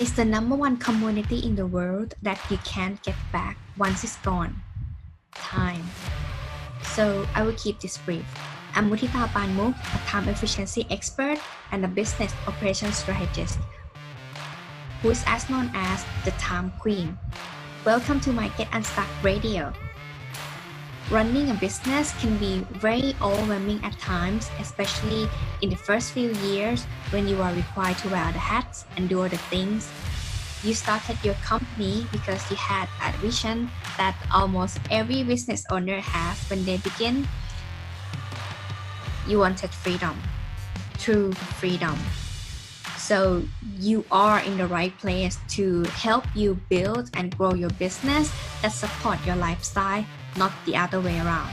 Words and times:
is 0.00 0.14
the 0.14 0.24
number 0.24 0.56
one 0.56 0.76
community 0.76 1.40
in 1.44 1.54
the 1.54 1.66
world 1.66 2.14
that 2.22 2.40
you 2.50 2.56
can't 2.64 3.02
get 3.02 3.16
back 3.32 3.56
once 3.76 4.04
it's 4.04 4.16
gone 4.18 4.62
time. 5.34 5.84
So 6.94 7.26
I 7.34 7.42
will 7.42 7.54
keep 7.54 7.80
this 7.80 7.98
brief. 7.98 8.24
I'm 8.74 8.90
Mutita 8.90 9.28
Panmuk, 9.28 9.76
a 9.76 9.98
time 10.06 10.28
efficiency 10.28 10.86
expert 10.90 11.38
and 11.72 11.84
a 11.84 11.88
business 11.88 12.32
operations 12.46 12.96
strategist 12.96 13.58
who 15.02 15.10
is 15.10 15.22
as 15.26 15.50
known 15.50 15.70
as 15.74 16.04
the 16.24 16.30
time 16.32 16.72
queen. 16.78 17.18
Welcome 17.84 18.20
to 18.20 18.32
my 18.32 18.48
Get 18.56 18.68
Unstuck 18.72 19.08
Radio. 19.22 19.72
Running 21.12 21.50
a 21.50 21.54
business 21.60 22.16
can 22.18 22.38
be 22.38 22.64
very 22.80 23.12
overwhelming 23.20 23.84
at 23.84 23.92
times, 23.98 24.48
especially 24.58 25.28
in 25.60 25.68
the 25.68 25.76
first 25.76 26.12
few 26.12 26.32
years 26.40 26.86
when 27.12 27.28
you 27.28 27.36
are 27.42 27.52
required 27.52 27.98
to 27.98 28.08
wear 28.08 28.32
the 28.32 28.40
hats 28.40 28.86
and 28.96 29.10
do 29.10 29.20
other 29.20 29.36
things. 29.52 29.92
You 30.64 30.72
started 30.72 31.18
your 31.22 31.34
company 31.44 32.06
because 32.12 32.40
you 32.48 32.56
had 32.56 32.88
that 33.00 33.14
vision 33.20 33.68
that 33.98 34.16
almost 34.32 34.80
every 34.90 35.22
business 35.22 35.66
owner 35.70 36.00
has 36.00 36.48
when 36.48 36.64
they 36.64 36.78
begin. 36.78 37.28
You 39.28 39.38
wanted 39.38 39.68
freedom, 39.68 40.16
true 40.96 41.32
freedom. 41.60 41.98
So 42.96 43.42
you 43.76 44.06
are 44.10 44.40
in 44.40 44.56
the 44.56 44.66
right 44.66 44.96
place 44.96 45.36
to 45.60 45.82
help 45.92 46.24
you 46.34 46.56
build 46.70 47.10
and 47.12 47.36
grow 47.36 47.52
your 47.52 47.70
business 47.76 48.32
that 48.62 48.72
support 48.72 49.18
your 49.26 49.36
lifestyle, 49.36 50.06
not 50.36 50.52
the 50.64 50.76
other 50.76 51.00
way 51.00 51.18
around. 51.20 51.50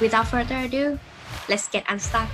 Without 0.00 0.28
further 0.28 0.56
ado, 0.56 0.98
let's 1.48 1.68
get 1.68 1.84
unstuck. 1.88 2.28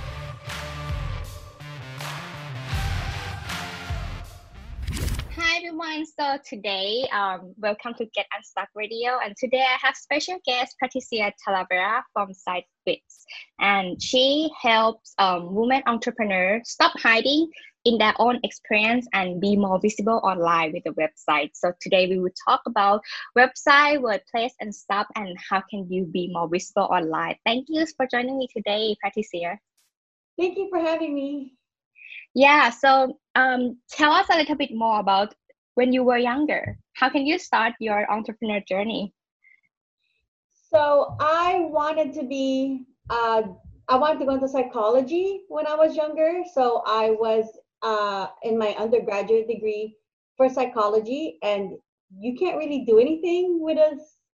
Hi 5.35 5.57
everyone. 5.57 6.05
So 6.05 6.37
today, 6.47 7.07
um, 7.11 7.53
welcome 7.57 7.93
to 7.95 8.05
Get 8.13 8.25
Unstuck 8.35 8.69
Radio, 8.75 9.17
and 9.23 9.35
today 9.37 9.61
I 9.61 9.77
have 9.81 9.95
special 9.95 10.37
guest 10.45 10.75
Patricia 10.81 11.33
Talavera 11.45 12.03
from 12.13 12.29
SideFits, 12.29 13.25
and 13.59 14.01
she 14.01 14.49
helps 14.61 15.13
um, 15.17 15.53
women 15.53 15.81
entrepreneurs 15.87 16.69
stop 16.69 16.93
hiding 16.99 17.49
in 17.87 17.97
their 17.97 18.13
own 18.19 18.37
experience 18.43 19.07
and 19.13 19.39
be 19.39 19.55
more 19.55 19.79
visible 19.79 20.19
online 20.21 20.73
with 20.73 20.83
the 20.83 20.95
website. 21.01 21.51
So 21.53 21.71
today 21.79 22.07
we 22.07 22.19
will 22.19 22.35
talk 22.45 22.61
about 22.65 23.01
website, 23.37 23.99
WordPress, 23.99 24.51
and 24.59 24.75
stuff, 24.75 25.07
and 25.15 25.37
how 25.49 25.63
can 25.69 25.89
you 25.89 26.03
be 26.03 26.29
more 26.33 26.49
visible 26.49 26.89
online. 26.91 27.35
Thank 27.45 27.67
you 27.69 27.85
for 27.95 28.05
joining 28.05 28.37
me 28.37 28.49
today, 28.53 28.97
Patricia. 29.01 29.57
Thank 30.37 30.57
you 30.57 30.67
for 30.69 30.79
having 30.79 31.15
me. 31.15 31.53
Yeah, 32.35 32.69
so 32.71 33.17
um, 33.35 33.77
tell 33.89 34.11
us 34.11 34.27
a 34.29 34.37
little 34.37 34.57
bit 34.57 34.75
more 34.75 34.99
about 34.99 35.33
when 35.75 35.93
you 35.93 36.03
were 36.03 36.17
younger. 36.17 36.77
How 36.93 37.09
can 37.09 37.25
you 37.25 37.39
start 37.39 37.73
your 37.79 38.11
entrepreneur 38.11 38.59
journey? 38.67 39.13
So 40.69 41.15
I 41.21 41.67
wanted 41.69 42.13
to 42.15 42.23
be, 42.23 42.83
uh, 43.09 43.43
I 43.87 43.95
wanted 43.95 44.19
to 44.19 44.25
go 44.25 44.33
into 44.33 44.49
psychology 44.49 45.43
when 45.47 45.65
I 45.65 45.75
was 45.75 45.95
younger. 45.95 46.43
So 46.53 46.83
I 46.85 47.11
was 47.11 47.45
uh, 47.87 48.27
in 48.43 48.57
my 48.57 48.71
undergraduate 48.83 49.47
degree 49.47 49.95
for 50.35 50.49
psychology, 50.49 51.37
and 51.41 51.71
you 52.25 52.35
can't 52.37 52.57
really 52.57 52.83
do 52.85 52.99
anything 52.99 53.59
with 53.61 53.77
a 53.77 53.91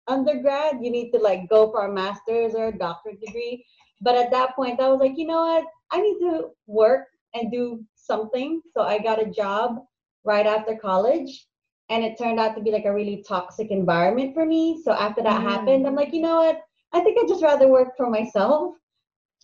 undergrad. 0.07 0.79
You 0.81 0.91
need 0.91 1.11
to 1.11 1.19
like 1.19 1.49
go 1.49 1.71
for 1.71 1.85
a 1.85 1.93
master's 1.93 2.55
or 2.55 2.67
a 2.67 2.77
doctorate 2.77 3.21
degree. 3.25 3.65
But 4.01 4.15
at 4.15 4.31
that 4.31 4.55
point, 4.55 4.81
I 4.81 4.89
was 4.89 4.99
like, 4.99 5.17
you 5.17 5.27
know 5.27 5.43
what? 5.49 5.65
I 5.91 6.01
need 6.01 6.19
to 6.19 6.49
work 6.67 7.05
and 7.33 7.51
do 7.51 7.83
something. 7.95 8.61
So 8.73 8.81
I 8.81 8.97
got 8.99 9.21
a 9.21 9.31
job 9.41 9.77
right 10.25 10.45
after 10.45 10.75
college. 10.75 11.47
And 11.89 12.03
it 12.03 12.17
turned 12.17 12.39
out 12.39 12.55
to 12.55 12.61
be 12.61 12.71
like 12.71 12.85
a 12.85 12.93
really 12.93 13.23
toxic 13.27 13.69
environment 13.69 14.33
for 14.33 14.45
me. 14.45 14.81
So 14.83 14.91
after 14.91 15.21
that 15.23 15.41
mm. 15.41 15.49
happened, 15.49 15.85
I'm 15.85 15.95
like, 15.95 16.13
you 16.13 16.21
know 16.21 16.37
what? 16.37 16.59
I 16.93 17.01
think 17.01 17.17
I'd 17.17 17.27
just 17.27 17.43
rather 17.43 17.67
work 17.67 17.89
for 17.97 18.09
myself. 18.09 18.73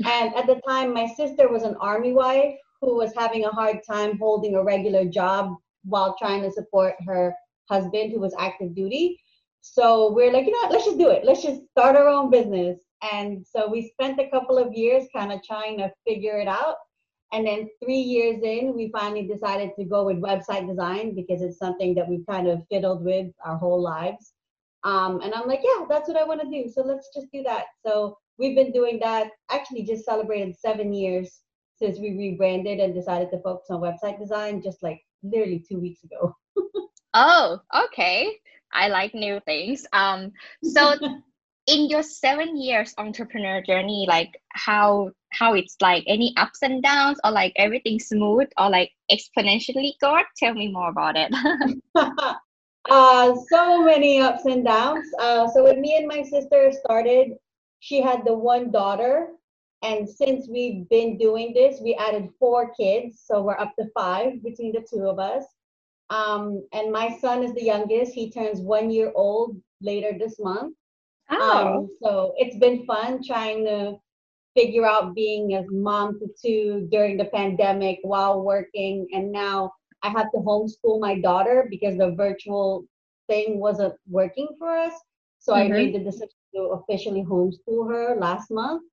And 0.06 0.33
at 0.35 0.47
the 0.47 0.62
time, 0.67 0.94
my 0.94 1.07
sister 1.19 1.50
was 1.50 1.63
an 1.63 1.75
army 1.79 2.13
wife 2.13 2.56
who 2.81 2.95
was 2.95 3.13
having 3.16 3.45
a 3.45 3.50
hard 3.50 3.79
time 3.90 4.17
holding 4.17 4.56
a 4.56 4.63
regular 4.63 5.06
job 5.06 5.56
while 5.84 6.16
trying 6.17 6.41
to 6.44 6.51
support 6.51 6.95
her 7.07 7.34
husband 7.69 8.12
who 8.12 8.19
was 8.19 8.35
active 8.40 8.75
duty. 8.75 9.19
So 9.62 10.12
we're 10.13 10.31
like, 10.31 10.45
you 10.45 10.51
know 10.51 10.59
what, 10.59 10.72
let's 10.72 10.85
just 10.85 10.97
do 10.97 11.09
it. 11.09 11.25
Let's 11.25 11.44
just 11.44 11.62
start 11.72 11.95
our 11.95 12.07
own 12.07 12.29
business. 12.29 12.79
And 13.12 13.45
so 13.45 13.69
we 13.69 13.89
spent 13.89 14.19
a 14.19 14.29
couple 14.29 14.57
of 14.57 14.73
years 14.73 15.07
kind 15.16 15.31
of 15.31 15.44
trying 15.44 15.78
to 15.78 15.91
figure 16.07 16.38
it 16.39 16.47
out. 16.47 16.75
And 17.31 17.45
then 17.45 17.69
three 17.84 18.00
years 18.00 18.41
in, 18.44 18.73
we 18.75 18.89
finally 18.91 19.28
decided 19.28 19.72
to 19.78 19.85
go 19.85 20.03
with 20.06 20.18
website 20.18 20.68
design 20.68 21.13
because 21.13 21.41
it's 21.41 21.59
something 21.59 21.94
that 21.95 22.09
we've 22.09 22.25
kind 22.28 22.47
of 22.47 22.63
fiddled 22.72 23.03
with 23.03 23.28
our 23.45 23.57
whole 23.57 23.81
lives. 23.81 24.34
Um, 24.84 25.22
and 25.22 25.34
I'm 25.34 25.47
like, 25.47 25.62
yeah, 25.63 25.85
that's 25.88 26.07
what 26.07 26.18
I 26.18 26.23
want 26.23 26.41
to 26.41 26.50
do. 26.50 26.69
So 26.69 26.81
let's 26.81 27.09
just 27.13 27.28
do 27.31 27.44
that. 27.44 27.66
So 27.85 28.18
we've 28.39 28.56
been 28.56 28.72
doing 28.72 29.00
that. 29.03 29.29
Actually, 29.51 29.84
just 29.84 30.06
celebrated 30.06 30.56
seven 30.57 30.94
years 30.94 31.41
since 31.79 31.97
we 31.97 32.17
rebranded 32.17 32.79
and 32.79 32.94
decided 32.94 33.31
to 33.31 33.40
focus 33.40 33.67
on 33.69 33.81
website 33.81 34.19
design 34.19 34.62
just 34.62 34.84
like 34.84 35.01
literally 35.23 35.63
two 35.67 35.79
weeks 35.79 36.03
ago. 36.03 36.35
oh, 37.13 37.59
okay. 37.85 38.35
I 38.73 38.90
like 38.90 39.16
new 39.16 39.40
things. 39.45 39.85
Um, 39.94 40.31
so 40.63 40.94
in 41.68 41.89
your 41.89 42.03
seven 42.03 42.62
years 42.62 42.94
entrepreneur 42.97 43.62
journey, 43.62 44.06
like 44.07 44.41
how 44.50 45.12
how 45.31 45.53
it's 45.53 45.75
like 45.81 46.03
any 46.07 46.34
ups 46.38 46.63
and 46.63 46.81
downs 46.81 47.19
or 47.23 47.31
like 47.31 47.53
everything 47.56 48.00
smooth 48.00 48.47
or 48.57 48.69
like 48.69 48.91
exponentially 49.12 49.94
good? 50.01 50.25
Tell 50.38 50.53
me 50.53 50.72
more 50.72 50.89
about 50.89 51.16
it. 51.16 51.31
uh, 52.89 53.35
so 53.51 53.84
many 53.84 54.19
ups 54.19 54.45
and 54.45 54.66
downs. 54.66 55.07
Uh, 55.19 55.47
so 55.47 55.63
when 55.63 55.79
me 55.79 55.97
and 55.97 56.07
my 56.07 56.23
sister 56.23 56.72
started, 56.84 57.34
she 57.79 58.01
had 58.01 58.25
the 58.25 58.34
one 58.34 58.72
daughter 58.72 59.29
and 59.81 60.09
since 60.09 60.47
we've 60.50 60.88
been 60.90 61.17
doing 61.17 61.53
this, 61.53 61.79
we 61.81 61.95
added 61.95 62.29
four 62.38 62.72
kids. 62.73 63.22
So 63.23 63.41
we're 63.41 63.57
up 63.57 63.73
to 63.79 63.85
five 63.94 64.44
between 64.44 64.73
the 64.73 64.85
two 64.90 65.07
of 65.07 65.19
us. 65.19 65.45
Um, 66.09 66.67
and 66.73 66.91
my 66.91 67.17
son 67.22 67.44
is 67.44 67.53
the 67.53 67.63
youngest. 67.63 68.13
He 68.13 68.31
turns 68.31 68.59
one 68.59 68.89
year 68.89 69.12
old 69.16 69.56
later 69.81 70.18
this 70.18 70.39
month. 70.39 70.75
Oh. 71.29 71.78
Um, 71.78 71.89
so 72.01 72.34
it's 72.38 72.57
been 72.57 72.85
fun 72.85 73.22
trying 73.25 73.63
to 73.66 73.97
figure 74.56 74.85
out 74.85 75.16
being 75.16 75.56
a 75.56 75.63
mom 75.72 76.19
to 76.19 76.28
two 76.41 76.88
during 76.91 77.16
the 77.16 77.25
pandemic 77.25 78.00
while 78.01 78.41
working. 78.41 79.07
And 79.13 79.31
now 79.31 79.72
I 80.01 80.09
have 80.09 80.31
to 80.31 80.39
homeschool 80.39 81.00
my 81.00 81.19
daughter 81.19 81.68
because 81.69 81.97
the 81.97 82.12
virtual 82.12 82.85
thing 83.29 83.59
wasn't 83.59 83.94
working 84.09 84.50
for 84.57 84.78
us. 84.78 84.94
So 85.38 85.53
mm-hmm. 85.53 85.72
I 85.72 85.75
made 85.78 85.95
the 85.95 86.00
decision 86.00 86.29
to 86.56 86.62
officially 86.81 87.23
homeschool 87.23 87.89
her 87.89 88.16
last 88.19 88.51
month. 88.51 88.84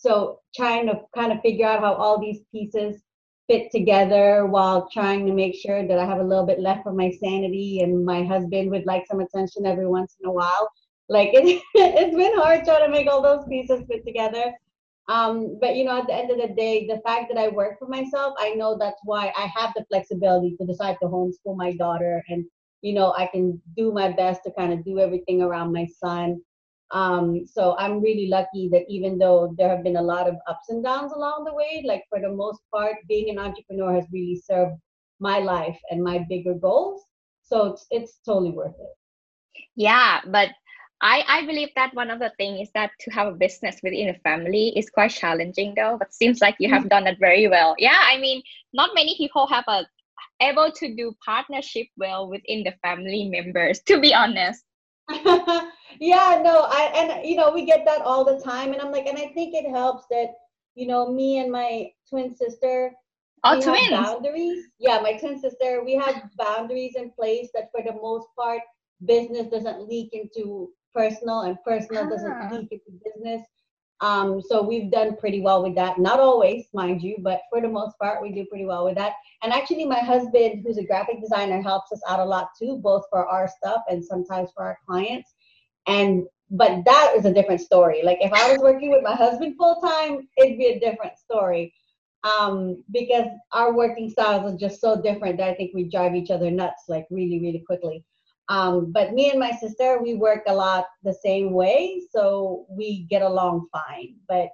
So 0.00 0.40
trying 0.56 0.86
to 0.86 1.02
kind 1.14 1.30
of 1.30 1.42
figure 1.42 1.66
out 1.66 1.80
how 1.80 1.92
all 1.92 2.18
these 2.18 2.40
pieces 2.50 3.02
fit 3.48 3.70
together 3.70 4.46
while 4.46 4.88
trying 4.88 5.26
to 5.26 5.32
make 5.34 5.54
sure 5.54 5.86
that 5.86 5.98
I 5.98 6.06
have 6.06 6.20
a 6.20 6.24
little 6.24 6.46
bit 6.46 6.58
left 6.58 6.84
for 6.84 6.94
my 6.94 7.10
sanity 7.10 7.80
and 7.82 8.02
my 8.04 8.24
husband 8.24 8.70
would 8.70 8.86
like 8.86 9.06
some 9.06 9.20
attention 9.20 9.66
every 9.66 9.86
once 9.86 10.16
in 10.18 10.26
a 10.26 10.32
while. 10.32 10.70
Like 11.10 11.30
it, 11.34 11.62
it's 11.74 12.16
been 12.16 12.34
hard 12.34 12.64
trying 12.64 12.86
to 12.86 12.90
make 12.90 13.08
all 13.08 13.20
those 13.20 13.44
pieces 13.46 13.84
fit 13.88 14.06
together. 14.06 14.54
Um, 15.10 15.58
but 15.60 15.76
you 15.76 15.84
know, 15.84 15.98
at 15.98 16.06
the 16.06 16.14
end 16.14 16.30
of 16.30 16.38
the 16.38 16.54
day, 16.54 16.86
the 16.86 17.02
fact 17.04 17.30
that 17.30 17.38
I 17.38 17.48
work 17.48 17.78
for 17.78 17.88
myself, 17.88 18.34
I 18.38 18.54
know 18.54 18.78
that's 18.78 19.00
why 19.04 19.34
I 19.36 19.50
have 19.54 19.74
the 19.76 19.84
flexibility 19.90 20.56
to 20.56 20.66
decide 20.66 20.96
to 21.02 21.08
homeschool 21.08 21.56
my 21.56 21.72
daughter 21.76 22.24
and 22.28 22.46
you 22.80 22.94
know, 22.94 23.12
I 23.14 23.26
can 23.26 23.60
do 23.76 23.92
my 23.92 24.10
best 24.10 24.44
to 24.44 24.52
kind 24.52 24.72
of 24.72 24.82
do 24.82 24.98
everything 24.98 25.42
around 25.42 25.74
my 25.74 25.86
son 26.02 26.40
um, 26.92 27.46
so 27.46 27.76
I'm 27.78 28.00
really 28.00 28.28
lucky 28.28 28.68
that 28.72 28.82
even 28.88 29.18
though 29.18 29.54
there 29.56 29.68
have 29.68 29.84
been 29.84 29.96
a 29.96 30.02
lot 30.02 30.28
of 30.28 30.36
ups 30.48 30.68
and 30.70 30.82
downs 30.82 31.12
along 31.12 31.44
the 31.44 31.54
way, 31.54 31.84
like 31.86 32.04
for 32.08 32.20
the 32.20 32.32
most 32.32 32.60
part, 32.72 32.96
being 33.08 33.30
an 33.30 33.38
entrepreneur 33.38 33.94
has 33.94 34.06
really 34.12 34.40
served 34.44 34.74
my 35.20 35.38
life 35.38 35.78
and 35.90 36.02
my 36.02 36.24
bigger 36.28 36.54
goals. 36.54 37.04
So 37.42 37.66
it's 37.66 37.86
it's 37.90 38.18
totally 38.24 38.50
worth 38.50 38.74
it. 38.74 39.62
Yeah, 39.76 40.20
but 40.26 40.50
I, 41.02 41.24
I 41.28 41.46
believe 41.46 41.70
that 41.76 41.94
one 41.94 42.10
of 42.10 42.18
the 42.18 42.32
things 42.36 42.68
is 42.68 42.70
that 42.74 42.90
to 43.00 43.10
have 43.10 43.28
a 43.28 43.36
business 43.36 43.80
within 43.82 44.10
a 44.10 44.18
family 44.18 44.68
is 44.76 44.90
quite 44.90 45.12
challenging 45.12 45.74
though, 45.74 45.96
but 45.98 46.12
seems 46.12 46.40
like 46.40 46.56
you 46.58 46.68
have 46.68 46.80
mm-hmm. 46.80 46.88
done 46.88 47.06
it 47.06 47.18
very 47.18 47.48
well. 47.48 47.74
Yeah, 47.78 47.98
I 48.02 48.18
mean, 48.18 48.42
not 48.72 48.90
many 48.94 49.16
people 49.16 49.46
have 49.46 49.64
a 49.68 49.86
able 50.42 50.72
to 50.72 50.94
do 50.94 51.14
partnership 51.24 51.86
well 51.96 52.28
within 52.28 52.64
the 52.64 52.74
family 52.82 53.28
members, 53.28 53.80
to 53.86 54.00
be 54.00 54.12
honest. 54.12 54.64
yeah, 55.98 56.40
no, 56.42 56.66
I 56.68 56.92
and 56.94 57.26
you 57.26 57.36
know 57.36 57.50
we 57.50 57.64
get 57.64 57.84
that 57.84 58.02
all 58.02 58.24
the 58.24 58.40
time, 58.40 58.72
and 58.72 58.80
I'm 58.80 58.92
like, 58.92 59.06
and 59.06 59.18
I 59.18 59.28
think 59.34 59.54
it 59.54 59.68
helps 59.68 60.04
that 60.10 60.28
you 60.74 60.86
know 60.86 61.10
me 61.10 61.38
and 61.38 61.50
my 61.50 61.90
twin 62.08 62.34
sister. 62.34 62.92
Oh, 63.42 63.60
twins. 63.60 63.90
Boundaries. 63.90 64.66
Yeah, 64.78 65.00
my 65.00 65.14
twin 65.14 65.40
sister. 65.40 65.82
We 65.84 65.94
have 65.94 66.30
boundaries 66.36 66.94
in 66.96 67.10
place 67.10 67.48
that 67.54 67.70
for 67.72 67.82
the 67.82 67.94
most 67.94 68.28
part, 68.38 68.60
business 69.06 69.48
doesn't 69.48 69.88
leak 69.88 70.10
into 70.12 70.70
personal, 70.94 71.42
and 71.42 71.56
personal 71.64 72.04
ah. 72.04 72.08
doesn't 72.08 72.52
leak 72.52 72.72
into 72.72 73.00
business. 73.04 73.42
Um, 74.02 74.40
so 74.40 74.62
we've 74.62 74.90
done 74.90 75.16
pretty 75.16 75.42
well 75.42 75.62
with 75.62 75.74
that. 75.74 75.98
Not 75.98 76.20
always, 76.20 76.66
mind 76.72 77.02
you, 77.02 77.16
but 77.20 77.42
for 77.50 77.60
the 77.60 77.68
most 77.68 77.98
part, 77.98 78.22
we 78.22 78.32
do 78.32 78.46
pretty 78.46 78.64
well 78.64 78.84
with 78.84 78.94
that. 78.96 79.12
And 79.42 79.52
actually, 79.52 79.84
my 79.84 79.98
husband, 79.98 80.62
who's 80.64 80.78
a 80.78 80.84
graphic 80.84 81.20
designer, 81.20 81.60
helps 81.60 81.92
us 81.92 82.00
out 82.08 82.20
a 82.20 82.24
lot 82.24 82.48
too, 82.58 82.78
both 82.82 83.04
for 83.10 83.26
our 83.26 83.48
stuff 83.48 83.82
and 83.90 84.02
sometimes 84.02 84.50
for 84.54 84.64
our 84.64 84.78
clients. 84.86 85.34
And 85.86 86.24
but 86.50 86.84
that 86.84 87.14
is 87.16 87.24
a 87.24 87.32
different 87.32 87.60
story. 87.60 88.02
Like 88.02 88.18
if 88.20 88.32
I 88.32 88.50
was 88.50 88.60
working 88.60 88.90
with 88.90 89.02
my 89.02 89.14
husband 89.14 89.54
full 89.56 89.80
time, 89.80 90.28
it'd 90.36 90.58
be 90.58 90.66
a 90.66 90.80
different 90.80 91.16
story. 91.16 91.72
Um, 92.22 92.84
because 92.90 93.26
our 93.52 93.72
working 93.74 94.10
styles 94.10 94.52
are 94.52 94.56
just 94.56 94.80
so 94.80 95.00
different 95.00 95.38
that 95.38 95.48
I 95.48 95.54
think 95.54 95.70
we 95.74 95.84
drive 95.88 96.14
each 96.14 96.30
other 96.30 96.50
nuts 96.50 96.82
like 96.88 97.06
really, 97.10 97.40
really 97.40 97.62
quickly. 97.66 98.04
Um, 98.50 98.90
but 98.90 99.12
me 99.12 99.30
and 99.30 99.38
my 99.38 99.52
sister, 99.52 100.02
we 100.02 100.14
work 100.14 100.42
a 100.48 100.54
lot 100.54 100.86
the 101.04 101.14
same 101.14 101.52
way, 101.52 102.02
so 102.10 102.66
we 102.68 103.06
get 103.08 103.22
along 103.22 103.68
fine. 103.72 104.16
But 104.28 104.48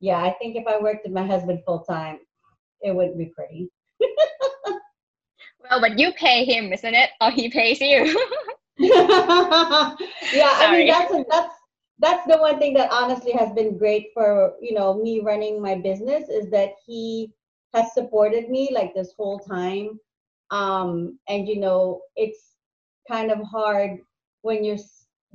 yeah, 0.00 0.16
I 0.16 0.34
think 0.40 0.56
if 0.56 0.66
I 0.66 0.80
worked 0.80 1.04
with 1.04 1.12
my 1.12 1.26
husband 1.26 1.60
full 1.66 1.80
time, 1.80 2.18
it 2.80 2.94
wouldn't 2.94 3.18
be 3.18 3.32
pretty. 3.36 3.68
well, 5.70 5.80
but 5.80 5.98
you 5.98 6.12
pay 6.14 6.44
him, 6.44 6.72
isn't 6.72 6.94
it? 6.94 7.10
Or 7.20 7.30
he 7.30 7.50
pays 7.50 7.82
you? 7.82 8.18
yeah, 8.78 9.94
I 10.58 10.68
mean 10.72 10.88
that's 10.88 11.12
a, 11.12 11.24
that's 11.30 11.54
that's 12.00 12.26
the 12.26 12.38
one 12.38 12.58
thing 12.58 12.74
that 12.74 12.90
honestly 12.90 13.32
has 13.32 13.52
been 13.52 13.78
great 13.78 14.08
for 14.12 14.54
you 14.60 14.74
know 14.74 14.94
me 14.94 15.20
running 15.20 15.62
my 15.62 15.76
business 15.76 16.28
is 16.28 16.50
that 16.50 16.70
he 16.84 17.32
has 17.72 17.92
supported 17.94 18.48
me 18.48 18.70
like 18.72 18.94
this 18.94 19.12
whole 19.16 19.38
time. 19.38 19.98
Um 20.50 21.18
and 21.28 21.48
you 21.48 21.60
know 21.60 22.02
it's 22.16 22.56
kind 23.08 23.30
of 23.30 23.38
hard 23.42 23.98
when 24.42 24.64
you're 24.64 24.78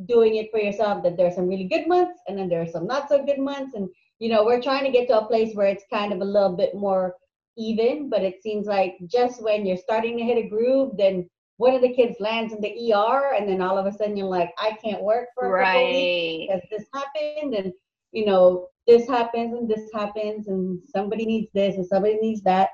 doing 0.06 0.35
it 0.35 0.50
for 0.51 0.59
yourself 0.59 1.03
that 1.03 1.18
there 1.18 1.27
are 1.27 1.31
some 1.31 1.47
really 1.47 1.68
good 1.68 1.88
months 1.88 2.19
and 2.27 2.38
then 2.38 2.50
there 2.50 2.62
are 2.62 2.68
some 2.68 2.88
not 2.88 3.09
so 3.09 3.24
good 3.25 3.39
months. 3.39 3.74
And 3.74 3.89
you 4.19 4.30
know 4.30 4.44
we're 4.44 4.62
trying 4.62 4.83
to 4.83 4.92
get 4.92 5.07
to 5.07 5.19
a 5.19 5.27
place 5.27 5.56
where 5.56 5.68
it's 5.68 5.85
kind 5.92 6.12
of 6.12 6.19
a 6.19 6.25
little 6.25 6.56
bit 6.56 6.75
more 6.75 7.15
even 7.57 8.09
but 8.09 8.21
it 8.21 8.42
seems 8.42 8.68
like 8.68 8.97
just 9.07 9.42
when 9.42 9.65
you're 9.65 9.77
starting 9.77 10.18
to 10.18 10.24
hit 10.24 10.38
a 10.38 10.47
groove 10.47 10.95
then 10.97 11.30
one 11.59 11.75
of 11.75 11.81
the 11.81 11.94
kids 11.94 12.15
lands 12.21 12.53
in 12.53 12.61
the 12.61 12.94
ER 12.94 13.33
and 13.35 13.47
then 13.47 13.61
all 13.61 13.77
of 13.77 13.85
a 13.85 13.91
sudden 13.91 14.15
you're 14.15 14.27
like 14.27 14.51
I 14.57 14.77
can't 14.81 15.03
work 15.03 15.27
for 15.35 15.47
a 15.47 15.50
right. 15.61 16.47
because 16.47 16.61
this 16.71 16.88
happened 16.94 17.53
and 17.53 17.73
you 18.13 18.25
know 18.25 18.67
this 18.88 19.09
happens 19.09 19.53
and 19.53 19.69
this 19.69 19.89
happens 19.94 20.47
and 20.47 20.79
somebody 20.88 21.25
needs 21.25 21.50
this 21.53 21.75
and 21.75 21.85
somebody 21.85 22.15
needs 22.15 22.41
that. 22.44 22.69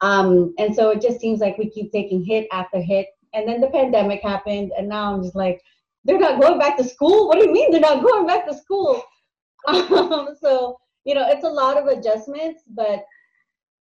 Um 0.00 0.54
and 0.58 0.74
so 0.74 0.88
it 0.88 1.02
just 1.02 1.20
seems 1.20 1.40
like 1.40 1.58
we 1.58 1.68
keep 1.68 1.92
taking 1.92 2.24
hit 2.24 2.48
after 2.50 2.80
hit. 2.80 3.08
And 3.34 3.46
then 3.46 3.60
the 3.60 3.68
pandemic 3.68 4.22
happened 4.22 4.72
and 4.76 4.88
now 4.88 5.14
i'm 5.14 5.22
just 5.22 5.36
like 5.36 5.60
they're 6.04 6.18
not 6.18 6.40
going 6.40 6.58
back 6.58 6.78
to 6.78 6.84
school? 6.84 7.28
What 7.28 7.38
do 7.38 7.46
you 7.46 7.52
mean 7.52 7.70
they're 7.70 7.80
not 7.80 8.02
going 8.02 8.26
back 8.26 8.46
to 8.48 8.56
school? 8.56 9.02
Um, 9.68 10.34
so 10.40 10.78
you 11.04 11.14
know 11.14 11.28
it's 11.28 11.44
a 11.44 11.48
lot 11.48 11.76
of 11.76 11.86
adjustments 11.86 12.62
but 12.68 13.04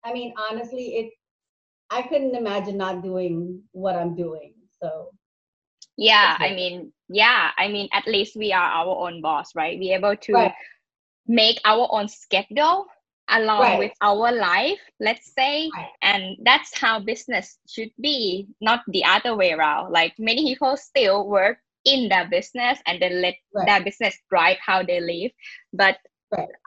i 0.04 0.12
mean 0.12 0.32
honestly 0.48 0.84
it 0.94 1.10
i 1.94 2.02
couldn't 2.02 2.34
imagine 2.34 2.76
not 2.76 3.02
doing 3.02 3.62
what 3.72 3.94
i'm 3.96 4.14
doing 4.14 4.52
so 4.82 5.10
yeah 5.96 6.36
i 6.40 6.52
mean 6.54 6.92
yeah 7.08 7.50
i 7.56 7.68
mean 7.68 7.88
at 7.92 8.06
least 8.06 8.36
we 8.36 8.52
are 8.52 8.70
our 8.80 9.06
own 9.06 9.20
boss 9.22 9.54
right 9.54 9.78
we 9.78 9.92
able 9.92 10.16
to 10.16 10.32
right. 10.32 10.52
make 11.26 11.60
our 11.64 11.88
own 11.90 12.08
schedule 12.08 12.86
along 13.30 13.60
right. 13.60 13.78
with 13.78 13.92
our 14.02 14.32
life 14.32 14.78
let's 15.00 15.32
say 15.32 15.70
right. 15.76 15.88
and 16.02 16.36
that's 16.44 16.76
how 16.78 16.98
business 17.00 17.58
should 17.68 17.90
be 18.00 18.46
not 18.60 18.80
the 18.88 19.04
other 19.04 19.34
way 19.36 19.52
around 19.52 19.90
like 19.92 20.12
many 20.18 20.44
people 20.44 20.76
still 20.76 21.26
work 21.26 21.56
in 21.84 22.08
their 22.08 22.28
business 22.28 22.78
and 22.86 23.00
then 23.00 23.22
let 23.22 23.34
their 23.66 23.82
business 23.82 24.16
drive 24.28 24.56
how 24.60 24.82
they 24.82 25.00
live 25.00 25.30
but 25.72 25.96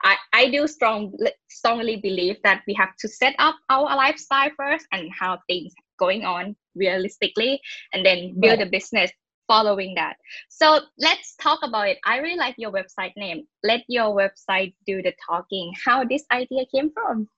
I, 0.04 0.16
I 0.32 0.50
do 0.50 0.66
strong, 0.66 1.16
strongly 1.48 1.96
believe 1.96 2.36
that 2.44 2.62
we 2.66 2.74
have 2.74 2.96
to 3.00 3.08
set 3.08 3.34
up 3.38 3.56
our 3.68 3.84
lifestyle 3.96 4.50
first 4.56 4.86
and 4.92 5.10
how 5.18 5.38
things 5.48 5.72
going 5.98 6.24
on 6.24 6.56
realistically 6.74 7.60
and 7.92 8.04
then 8.04 8.38
build 8.40 8.60
a 8.60 8.66
business 8.66 9.10
following 9.46 9.94
that. 9.94 10.16
So 10.48 10.80
let's 10.98 11.34
talk 11.36 11.60
about 11.62 11.88
it. 11.88 11.98
I 12.04 12.18
really 12.18 12.36
like 12.36 12.54
your 12.58 12.70
website 12.70 13.12
name. 13.16 13.46
Let 13.64 13.82
your 13.88 14.14
website 14.14 14.74
do 14.86 15.02
the 15.02 15.12
talking. 15.28 15.72
How 15.84 16.04
this 16.04 16.24
idea 16.30 16.64
came 16.72 16.92
from? 16.92 17.28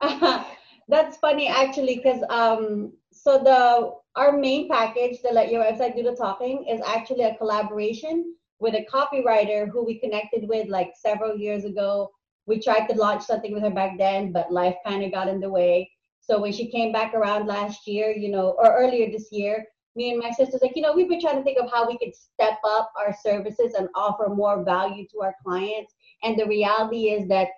That's 0.88 1.16
funny 1.18 1.48
actually, 1.48 1.96
because 1.96 2.22
um, 2.30 2.92
so 3.12 3.38
the 3.42 3.92
our 4.20 4.36
main 4.36 4.68
package, 4.68 5.20
the 5.22 5.30
Let 5.30 5.50
Your 5.50 5.64
Website 5.64 5.96
Do 5.96 6.02
the 6.02 6.14
Talking, 6.14 6.64
is 6.70 6.80
actually 6.86 7.24
a 7.24 7.36
collaboration 7.36 8.34
with 8.58 8.74
a 8.74 8.86
copywriter 8.92 9.68
who 9.68 9.84
we 9.84 9.98
connected 9.98 10.48
with 10.48 10.68
like 10.68 10.92
several 10.96 11.36
years 11.36 11.64
ago. 11.64 12.10
We 12.46 12.60
tried 12.60 12.86
to 12.88 12.96
launch 12.96 13.24
something 13.24 13.52
with 13.52 13.62
her 13.62 13.70
back 13.70 13.98
then, 13.98 14.32
but 14.32 14.52
life 14.52 14.76
kind 14.86 15.04
of 15.04 15.12
got 15.12 15.28
in 15.28 15.40
the 15.40 15.50
way. 15.50 15.90
So 16.20 16.40
when 16.40 16.52
she 16.52 16.70
came 16.70 16.92
back 16.92 17.14
around 17.14 17.46
last 17.46 17.86
year, 17.86 18.10
you 18.10 18.30
know, 18.30 18.56
or 18.58 18.76
earlier 18.76 19.10
this 19.10 19.28
year, 19.30 19.66
me 19.96 20.10
and 20.10 20.20
my 20.20 20.30
sisters 20.30 20.60
like 20.62 20.76
you 20.76 20.82
know 20.82 20.92
we've 20.94 21.08
been 21.08 21.20
trying 21.20 21.36
to 21.36 21.42
think 21.42 21.58
of 21.58 21.70
how 21.70 21.88
we 21.88 21.98
could 21.98 22.14
step 22.14 22.58
up 22.64 22.92
our 22.98 23.14
services 23.22 23.74
and 23.74 23.88
offer 23.94 24.28
more 24.28 24.62
value 24.62 25.06
to 25.10 25.22
our 25.22 25.34
clients 25.42 25.94
and 26.22 26.38
the 26.38 26.46
reality 26.46 27.10
is 27.10 27.26
that 27.28 27.48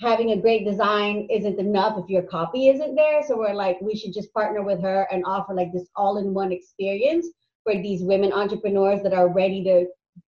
having 0.00 0.32
a 0.32 0.40
great 0.40 0.64
design 0.64 1.26
isn't 1.30 1.58
enough 1.58 1.98
if 1.98 2.08
your 2.08 2.22
copy 2.22 2.68
isn't 2.68 2.94
there 2.94 3.22
so 3.22 3.36
we're 3.36 3.54
like 3.54 3.80
we 3.80 3.94
should 3.94 4.12
just 4.12 4.32
partner 4.32 4.62
with 4.62 4.80
her 4.80 5.06
and 5.12 5.22
offer 5.26 5.54
like 5.54 5.72
this 5.72 5.88
all-in-one 5.96 6.50
experience 6.50 7.26
for 7.62 7.74
these 7.74 8.02
women 8.02 8.32
entrepreneurs 8.32 9.02
that 9.02 9.12
are 9.12 9.32
ready 9.32 9.62
to 9.62 9.86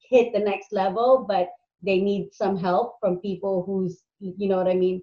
hit 0.08 0.32
the 0.32 0.38
next 0.38 0.72
level 0.72 1.24
but 1.28 1.48
they 1.82 2.00
need 2.00 2.28
some 2.32 2.56
help 2.56 2.96
from 3.00 3.18
people 3.20 3.62
who's 3.64 4.02
you 4.20 4.48
know 4.48 4.56
what 4.56 4.68
i 4.68 4.74
mean 4.74 5.02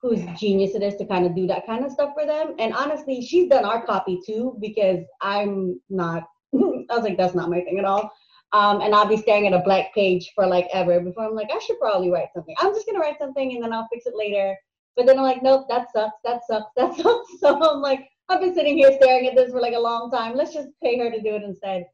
whose 0.00 0.20
genius 0.38 0.74
it 0.74 0.82
is 0.82 0.96
to 0.96 1.06
kind 1.06 1.26
of 1.26 1.34
do 1.34 1.46
that 1.46 1.66
kind 1.66 1.84
of 1.84 1.92
stuff 1.92 2.10
for 2.14 2.24
them. 2.24 2.54
And 2.58 2.72
honestly, 2.72 3.20
she's 3.20 3.48
done 3.48 3.64
our 3.64 3.84
copy 3.84 4.20
too 4.24 4.56
because 4.60 5.04
I'm 5.20 5.80
not. 5.90 6.24
I 6.54 6.94
was 6.94 7.02
like, 7.02 7.16
that's 7.16 7.34
not 7.34 7.50
my 7.50 7.60
thing 7.60 7.78
at 7.78 7.84
all. 7.84 8.10
Um, 8.52 8.80
and 8.80 8.94
I'll 8.94 9.08
be 9.08 9.16
staring 9.18 9.46
at 9.46 9.52
a 9.52 9.62
blank 9.62 9.88
page 9.94 10.32
for 10.34 10.46
like 10.46 10.68
ever 10.72 11.00
before 11.00 11.24
I'm 11.24 11.34
like, 11.34 11.50
I 11.52 11.58
should 11.58 11.78
probably 11.78 12.10
write 12.10 12.28
something. 12.34 12.54
I'm 12.58 12.72
just 12.72 12.86
gonna 12.86 13.00
write 13.00 13.18
something 13.18 13.54
and 13.54 13.62
then 13.62 13.72
I'll 13.72 13.88
fix 13.92 14.06
it 14.06 14.16
later. 14.16 14.56
But 14.96 15.06
then 15.06 15.18
I'm 15.18 15.24
like, 15.24 15.42
nope, 15.42 15.66
that 15.68 15.88
sucks, 15.92 16.16
that 16.24 16.40
sucks, 16.48 16.70
that 16.76 16.94
sucks. 16.96 17.40
So 17.40 17.62
I'm 17.62 17.82
like, 17.82 18.08
I've 18.28 18.40
been 18.40 18.54
sitting 18.54 18.76
here 18.76 18.92
staring 19.00 19.26
at 19.26 19.36
this 19.36 19.50
for 19.50 19.60
like 19.60 19.74
a 19.74 19.78
long 19.78 20.10
time. 20.10 20.34
Let's 20.34 20.54
just 20.54 20.68
pay 20.82 20.98
her 20.98 21.10
to 21.10 21.20
do 21.20 21.34
it 21.34 21.42
instead. 21.42 21.86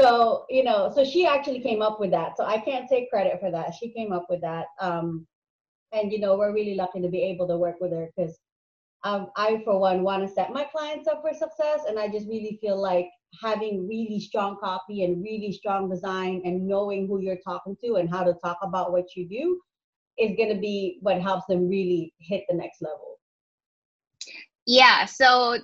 So, 0.00 0.46
you 0.48 0.64
know, 0.64 0.90
so 0.94 1.04
she 1.04 1.26
actually 1.26 1.60
came 1.60 1.82
up 1.82 2.00
with 2.00 2.10
that. 2.12 2.36
So 2.36 2.44
I 2.44 2.58
can't 2.58 2.88
take 2.88 3.10
credit 3.10 3.38
for 3.40 3.50
that. 3.50 3.74
She 3.78 3.92
came 3.92 4.12
up 4.12 4.26
with 4.28 4.40
that. 4.40 4.66
Um, 4.80 5.26
and 5.92 6.12
you 6.12 6.20
know 6.20 6.36
we're 6.36 6.54
really 6.54 6.74
lucky 6.74 7.00
to 7.00 7.08
be 7.08 7.22
able 7.22 7.46
to 7.48 7.56
work 7.56 7.76
with 7.80 7.92
her 7.92 8.08
because 8.14 8.38
um, 9.04 9.28
i 9.36 9.60
for 9.64 9.78
one 9.78 10.02
want 10.02 10.26
to 10.26 10.32
set 10.32 10.52
my 10.52 10.64
clients 10.64 11.08
up 11.08 11.22
for 11.22 11.32
success 11.32 11.80
and 11.88 11.98
i 11.98 12.08
just 12.08 12.28
really 12.28 12.58
feel 12.60 12.80
like 12.80 13.08
having 13.42 13.86
really 13.88 14.20
strong 14.20 14.56
copy 14.60 15.04
and 15.04 15.22
really 15.22 15.52
strong 15.52 15.88
design 15.88 16.42
and 16.44 16.66
knowing 16.66 17.06
who 17.06 17.20
you're 17.20 17.38
talking 17.44 17.76
to 17.82 17.94
and 17.96 18.10
how 18.10 18.24
to 18.24 18.34
talk 18.44 18.58
about 18.62 18.92
what 18.92 19.14
you 19.16 19.28
do 19.28 19.60
is 20.18 20.36
going 20.36 20.52
to 20.52 20.60
be 20.60 20.98
what 21.00 21.20
helps 21.20 21.46
them 21.46 21.68
really 21.68 22.12
hit 22.20 22.44
the 22.48 22.54
next 22.54 22.82
level 22.82 23.18
yeah 24.66 25.04
so 25.04 25.56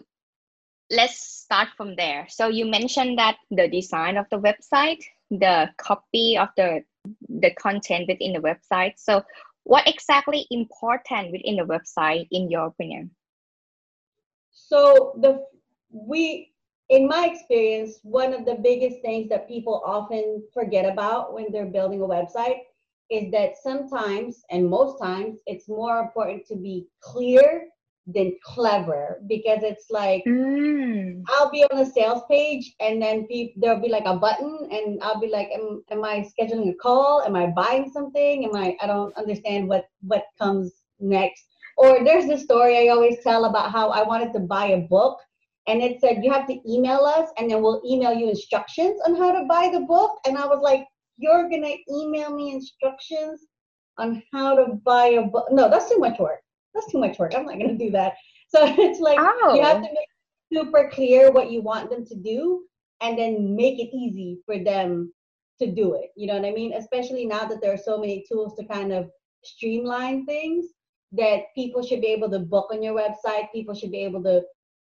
let's 0.90 1.18
start 1.18 1.68
from 1.76 1.96
there. 1.96 2.26
So 2.28 2.48
you 2.48 2.66
mentioned 2.66 3.18
that 3.18 3.36
the 3.50 3.68
design 3.68 4.16
of 4.16 4.26
the 4.30 4.38
website 4.38 5.02
the 5.30 5.68
copy 5.76 6.36
of 6.38 6.48
the 6.56 6.82
the 7.28 7.52
content 7.52 8.06
within 8.08 8.32
the 8.32 8.40
website. 8.40 8.94
So 8.96 9.22
what 9.64 9.86
exactly 9.88 10.46
important 10.50 11.32
within 11.32 11.56
the 11.56 11.64
website 11.64 12.26
in 12.30 12.50
your 12.50 12.66
opinion? 12.66 13.10
So 14.52 15.18
the 15.20 15.44
we 15.90 16.52
in 16.88 17.08
my 17.08 17.28
experience 17.32 17.98
one 18.02 18.32
of 18.32 18.44
the 18.44 18.56
biggest 18.62 19.00
things 19.02 19.28
that 19.28 19.48
people 19.48 19.82
often 19.84 20.42
forget 20.52 20.84
about 20.84 21.34
when 21.34 21.46
they're 21.50 21.66
building 21.66 22.02
a 22.02 22.06
website 22.06 22.58
is 23.10 23.30
that 23.30 23.56
sometimes 23.62 24.42
and 24.50 24.68
most 24.68 25.00
times 25.00 25.38
it's 25.46 25.68
more 25.68 26.00
important 26.00 26.46
to 26.46 26.56
be 26.56 26.86
clear 27.00 27.68
than 28.06 28.36
clever 28.44 29.20
because 29.26 29.60
it's 29.62 29.86
like 29.90 30.22
mm. 30.26 31.22
I'll 31.28 31.50
be 31.50 31.64
on 31.64 31.80
a 31.80 31.86
sales 31.90 32.22
page 32.30 32.74
and 32.80 33.02
then 33.02 33.26
people, 33.26 33.60
there'll 33.60 33.80
be 33.80 33.88
like 33.88 34.04
a 34.06 34.16
button 34.16 34.68
and 34.70 35.02
I'll 35.02 35.20
be 35.20 35.28
like, 35.28 35.48
am, 35.52 35.82
am 35.90 36.04
I 36.04 36.28
scheduling 36.38 36.70
a 36.70 36.74
call? 36.74 37.22
Am 37.22 37.34
I 37.34 37.48
buying 37.48 37.90
something? 37.92 38.44
Am 38.44 38.54
I, 38.54 38.76
I 38.80 38.86
don't 38.86 39.16
understand 39.16 39.68
what, 39.68 39.86
what 40.02 40.24
comes 40.38 40.72
next. 41.00 41.44
Or 41.76 42.04
there's 42.04 42.26
this 42.26 42.44
story 42.44 42.78
I 42.78 42.92
always 42.92 43.18
tell 43.22 43.46
about 43.46 43.72
how 43.72 43.90
I 43.90 44.02
wanted 44.02 44.32
to 44.34 44.40
buy 44.40 44.66
a 44.66 44.78
book 44.82 45.18
and 45.66 45.82
it 45.82 46.00
said, 46.00 46.22
you 46.22 46.32
have 46.32 46.46
to 46.46 46.58
email 46.70 47.00
us 47.00 47.30
and 47.38 47.50
then 47.50 47.60
we'll 47.60 47.82
email 47.84 48.14
you 48.14 48.30
instructions 48.30 49.00
on 49.04 49.16
how 49.16 49.32
to 49.32 49.46
buy 49.46 49.68
the 49.72 49.80
book. 49.80 50.20
And 50.24 50.38
I 50.38 50.46
was 50.46 50.60
like, 50.62 50.86
you're 51.16 51.48
to 51.48 51.76
email 51.92 52.34
me 52.34 52.52
instructions 52.52 53.46
on 53.98 54.22
how 54.32 54.54
to 54.54 54.74
buy 54.84 55.06
a 55.06 55.22
book? 55.22 55.46
No, 55.50 55.68
that's 55.68 55.90
too 55.90 55.98
much 55.98 56.20
work 56.20 56.40
that's 56.76 56.92
too 56.92 56.98
much 56.98 57.18
work. 57.18 57.34
I'm 57.34 57.46
not 57.46 57.58
going 57.58 57.76
to 57.76 57.84
do 57.84 57.90
that. 57.92 58.14
So 58.48 58.64
it's 58.64 59.00
like 59.00 59.18
oh. 59.20 59.54
you 59.56 59.62
have 59.62 59.78
oh. 59.78 59.80
to 59.80 59.92
make 59.92 60.08
super 60.52 60.88
clear 60.94 61.32
what 61.32 61.50
you 61.50 61.62
want 61.62 61.90
them 61.90 62.06
to 62.06 62.14
do 62.14 62.62
and 63.00 63.18
then 63.18 63.56
make 63.56 63.80
it 63.80 63.90
easy 63.92 64.38
for 64.46 64.62
them 64.62 65.12
to 65.60 65.66
do 65.72 65.94
it. 65.94 66.10
You 66.16 66.28
know 66.28 66.36
what 66.36 66.46
I 66.46 66.52
mean? 66.52 66.72
Especially 66.74 67.26
now 67.26 67.44
that 67.46 67.60
there 67.60 67.72
are 67.72 67.76
so 67.76 67.98
many 67.98 68.24
tools 68.30 68.54
to 68.54 68.64
kind 68.66 68.92
of 68.92 69.10
streamline 69.42 70.26
things 70.26 70.66
that 71.12 71.54
people 71.54 71.84
should 71.84 72.00
be 72.00 72.08
able 72.08 72.30
to 72.30 72.38
book 72.38 72.68
on 72.72 72.82
your 72.82 72.94
website. 72.94 73.52
People 73.52 73.74
should 73.74 73.90
be 73.90 74.04
able 74.04 74.22
to, 74.22 74.42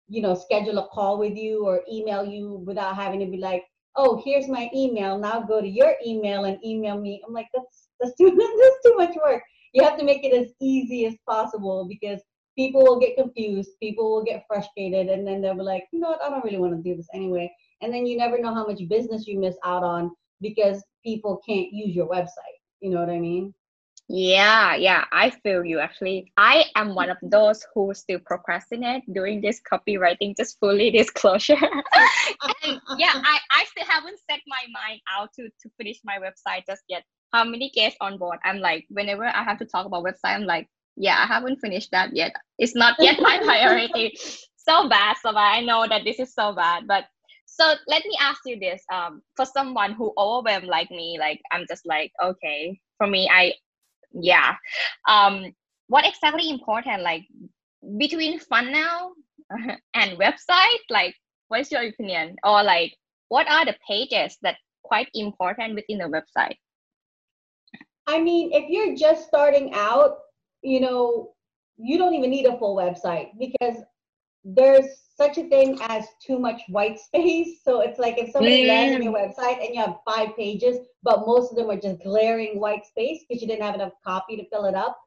you 0.09 0.23
know, 0.23 0.35
schedule 0.35 0.79
a 0.79 0.89
call 0.89 1.19
with 1.19 1.37
you 1.37 1.67
or 1.67 1.83
email 1.91 2.25
you 2.25 2.63
without 2.67 2.97
having 2.97 3.21
to 3.21 3.27
be 3.27 3.39
like, 3.39 3.65
oh, 3.97 4.23
here's 4.25 4.49
my 4.49 4.71
email. 4.75 5.19
Now 5.19 5.43
go 5.43 5.61
to 5.61 5.69
your 5.69 5.95
email 6.07 6.45
and 6.45 6.59
email 6.65 6.99
me. 6.99 7.23
I'm 7.27 7.33
like, 7.33 7.49
that's 7.55 7.89
that's 8.01 8.17
too 8.17 8.31
that's 8.31 8.77
too 8.85 8.97
much 8.97 9.17
work. 9.25 9.43
You 9.73 9.83
have 9.85 9.99
to 9.99 10.05
make 10.05 10.25
it 10.25 10.35
as 10.35 10.53
easy 10.61 11.07
as 11.07 11.15
possible 11.29 11.87
because 11.89 12.21
people 12.57 12.83
will 12.83 13.01
get 13.01 13.17
confused, 13.17 13.71
people 13.81 14.11
will 14.11 14.25
get 14.25 14.45
frustrated, 14.47 15.09
and 15.09 15.27
then 15.27 15.41
they'll 15.41 15.55
be 15.55 15.63
like, 15.63 15.85
you 15.93 16.01
know 16.01 16.11
what, 16.11 16.23
I 16.23 16.31
don't 16.31 16.45
really 16.45 16.59
want 16.59 16.77
to 16.77 16.83
do 16.83 16.97
this 16.97 17.09
anyway. 17.15 17.51
And 17.81 17.93
then 17.93 18.07
you 18.07 18.17
never 18.17 18.39
know 18.39 18.55
how 18.55 18.67
much 18.67 18.87
business 18.89 19.27
you 19.27 19.39
miss 19.39 19.57
out 19.65 19.83
on 19.83 20.13
because 20.41 20.83
people 21.05 21.41
can't 21.47 21.73
use 21.73 21.95
your 21.95 22.09
website. 22.09 22.59
You 22.81 22.91
know 22.91 23.01
what 23.01 23.11
I 23.11 23.19
mean? 23.19 23.55
Yeah, 24.09 24.75
yeah, 24.75 25.05
I 25.13 25.31
feel 25.31 25.65
you 25.65 25.79
actually. 25.79 26.33
I 26.37 26.67
am 26.77 26.95
one 26.95 27.09
of 27.09 27.17
those 27.23 27.65
who 27.73 27.95
still 27.95 28.19
procrastinate 28.19 29.05
doing 29.15 29.41
this 29.41 29.61
copywriting, 29.61 30.37
just 30.37 30.59
fully 30.61 30.91
disclosure. 30.99 31.55
and 32.65 32.81
yeah, 32.99 33.13
I, 33.15 33.39
I 33.51 33.65
still 33.65 33.87
haven't 33.89 34.19
set 34.31 34.41
my 34.47 34.65
mind 34.71 35.01
out 35.17 35.31
to, 35.37 35.45
to 35.45 35.71
finish 35.79 35.99
my 36.05 36.19
website 36.19 36.67
just 36.67 36.83
yet. 36.89 37.05
How 37.33 37.45
many 37.45 37.71
guests 37.71 37.99
on 38.01 38.19
board? 38.19 38.39
I'm 38.45 38.59
like, 38.59 38.87
whenever 38.89 39.25
I 39.25 39.43
have 39.43 39.59
to 39.59 39.65
talk 39.65 39.87
about 39.87 40.05
website, 40.05 40.35
I'm 40.37 40.45
like, 40.45 40.69
yeah, 40.97 41.17
I 41.19 41.27
haven't 41.27 41.61
finished 41.61 41.91
that 41.93 42.15
yet. 42.15 42.35
It's 42.59 42.75
not 42.75 42.97
yet 42.99 43.21
my 43.21 43.39
priority. 43.43 44.17
so 44.57 44.89
bad, 44.89 45.17
so 45.23 45.33
bad. 45.33 45.57
I 45.57 45.61
know 45.61 45.87
that 45.89 46.05
this 46.05 46.19
is 46.19 46.35
so 46.35 46.53
bad, 46.53 46.87
but 46.87 47.05
so 47.47 47.75
let 47.87 48.05
me 48.05 48.17
ask 48.21 48.41
you 48.47 48.59
this. 48.59 48.83
Um, 48.93 49.23
for 49.37 49.45
someone 49.45 49.93
who 49.93 50.13
overwhelmed 50.17 50.67
like 50.67 50.91
me, 50.91 51.17
like 51.19 51.41
I'm 51.51 51.67
just 51.69 51.87
like, 51.87 52.13
okay, 52.23 52.79
for 52.99 53.07
me, 53.07 53.29
I 53.33 53.55
yeah 54.15 54.55
um 55.09 55.53
what 55.89 56.07
exactly 56.07 56.51
important 56.51 57.03
like 57.03 57.25
between 57.99 58.39
funnel 58.39 59.15
and 59.95 60.19
website 60.19 60.83
like 60.91 61.15
what's 61.49 61.71
your 61.71 61.83
opinion 61.83 62.37
or 62.45 62.63
like 62.63 62.95
what 63.29 63.49
are 63.51 63.65
the 63.65 63.75
pages 63.89 64.37
that 64.43 64.57
quite 64.83 65.09
important 65.15 65.75
within 65.75 65.99
the 65.99 66.05
website 66.05 66.57
i 68.07 68.21
mean 68.21 68.51
if 68.53 68.69
you're 68.69 68.97
just 68.97 69.27
starting 69.27 69.73
out 69.75 70.19
you 70.63 70.81
know 70.81 71.33
you 71.77 71.99
don't 71.99 72.15
even 72.15 72.31
need 72.31 72.47
a 72.47 72.59
full 72.59 72.77
website 72.77 73.31
because 73.39 73.77
there's 74.45 75.03
such 75.17 75.39
a 75.39 75.49
thing 75.49 75.79
as 75.83 76.07
too 76.25 76.39
much 76.39 76.63
white 76.69 76.99
space. 77.07 77.61
So 77.65 77.81
it's 77.81 77.99
like 77.99 78.19
if 78.19 78.31
somebody 78.31 78.67
lands 78.67 78.95
on 78.95 79.03
your 79.03 79.13
website 79.13 79.65
and 79.65 79.75
you 79.75 79.81
have 79.81 79.97
five 80.07 80.37
pages, 80.37 80.79
but 81.03 81.27
most 81.27 81.51
of 81.51 81.57
them 81.57 81.71
are 81.71 81.81
just 81.81 82.03
glaring 82.03 82.59
white 82.59 82.85
space 82.87 83.25
because 83.29 83.43
you 83.43 83.49
didn't 83.49 83.63
have 83.63 83.75
enough 83.75 83.93
copy 84.05 84.37
to 84.37 84.49
fill 84.49 84.67
it 84.67 84.75
up. 84.75 84.99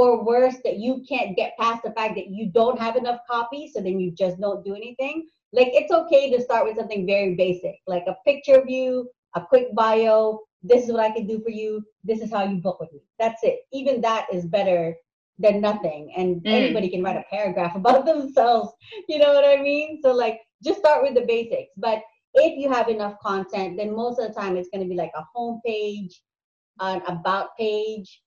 Or 0.00 0.24
worse, 0.24 0.56
that 0.64 0.78
you 0.78 1.04
can't 1.08 1.36
get 1.36 1.56
past 1.56 1.84
the 1.84 1.92
fact 1.92 2.16
that 2.16 2.28
you 2.28 2.50
don't 2.50 2.80
have 2.80 2.96
enough 2.96 3.20
copy, 3.30 3.70
so 3.72 3.80
then 3.80 4.00
you 4.00 4.10
just 4.10 4.40
don't 4.40 4.64
do 4.64 4.74
anything. 4.74 5.28
Like 5.52 5.68
it's 5.70 5.92
okay 5.92 6.32
to 6.32 6.42
start 6.42 6.66
with 6.66 6.76
something 6.76 7.06
very 7.06 7.36
basic, 7.36 7.76
like 7.86 8.02
a 8.08 8.16
picture 8.24 8.58
of 8.58 8.68
you, 8.68 9.08
a 9.34 9.40
quick 9.40 9.74
bio. 9.74 10.40
This 10.62 10.84
is 10.84 10.92
what 10.92 11.00
I 11.00 11.10
can 11.10 11.26
do 11.26 11.40
for 11.42 11.50
you. 11.50 11.82
This 12.04 12.20
is 12.20 12.30
how 12.30 12.44
you 12.44 12.56
book 12.56 12.80
with 12.80 12.92
me. 12.92 13.00
That's 13.18 13.42
it. 13.42 13.60
Even 13.72 14.00
that 14.00 14.26
is 14.32 14.46
better 14.46 14.94
than 15.38 15.60
nothing 15.60 16.12
and 16.16 16.36
mm. 16.36 16.42
anybody 16.46 16.88
can 16.88 17.02
write 17.02 17.16
a 17.16 17.24
paragraph 17.28 17.74
about 17.76 18.06
themselves 18.06 18.70
you 19.08 19.18
know 19.18 19.32
what 19.32 19.44
i 19.44 19.60
mean 19.60 19.98
so 20.02 20.12
like 20.12 20.40
just 20.62 20.78
start 20.78 21.02
with 21.02 21.14
the 21.14 21.26
basics 21.26 21.72
but 21.76 22.02
if 22.34 22.58
you 22.58 22.72
have 22.72 22.88
enough 22.88 23.18
content 23.20 23.76
then 23.76 23.94
most 23.94 24.18
of 24.18 24.28
the 24.28 24.40
time 24.40 24.56
it's 24.56 24.68
going 24.70 24.82
to 24.82 24.88
be 24.88 24.96
like 24.96 25.12
a 25.16 25.24
home 25.34 25.60
page 25.64 26.22
an 26.80 27.02
about 27.06 27.56
page 27.58 28.20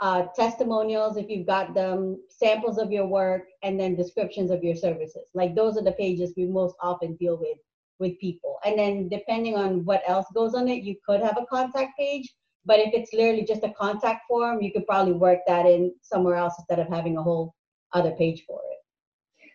uh, 0.00 0.24
testimonials 0.34 1.16
if 1.16 1.30
you've 1.30 1.46
got 1.46 1.72
them 1.72 2.20
samples 2.28 2.78
of 2.78 2.90
your 2.90 3.06
work 3.06 3.44
and 3.62 3.78
then 3.78 3.94
descriptions 3.94 4.50
of 4.50 4.62
your 4.62 4.74
services 4.74 5.28
like 5.34 5.54
those 5.54 5.76
are 5.76 5.84
the 5.84 5.92
pages 5.92 6.34
we 6.36 6.46
most 6.46 6.74
often 6.82 7.14
deal 7.16 7.38
with 7.38 7.56
with 7.98 8.18
people 8.18 8.58
and 8.64 8.78
then 8.78 9.08
depending 9.08 9.56
on 9.56 9.84
what 9.84 10.02
else 10.06 10.26
goes 10.34 10.54
on 10.54 10.68
it 10.68 10.82
you 10.82 10.96
could 11.06 11.20
have 11.20 11.38
a 11.38 11.46
contact 11.46 11.96
page 11.98 12.34
but 12.66 12.78
if 12.78 12.94
it's 12.94 13.12
literally 13.12 13.44
just 13.44 13.62
a 13.62 13.72
contact 13.72 14.22
form, 14.26 14.62
you 14.62 14.72
could 14.72 14.86
probably 14.86 15.12
work 15.12 15.40
that 15.46 15.66
in 15.66 15.94
somewhere 16.02 16.36
else 16.36 16.54
instead 16.58 16.78
of 16.78 16.88
having 16.88 17.16
a 17.16 17.22
whole 17.22 17.54
other 17.92 18.12
page 18.12 18.44
for 18.46 18.60
it. 18.70 18.78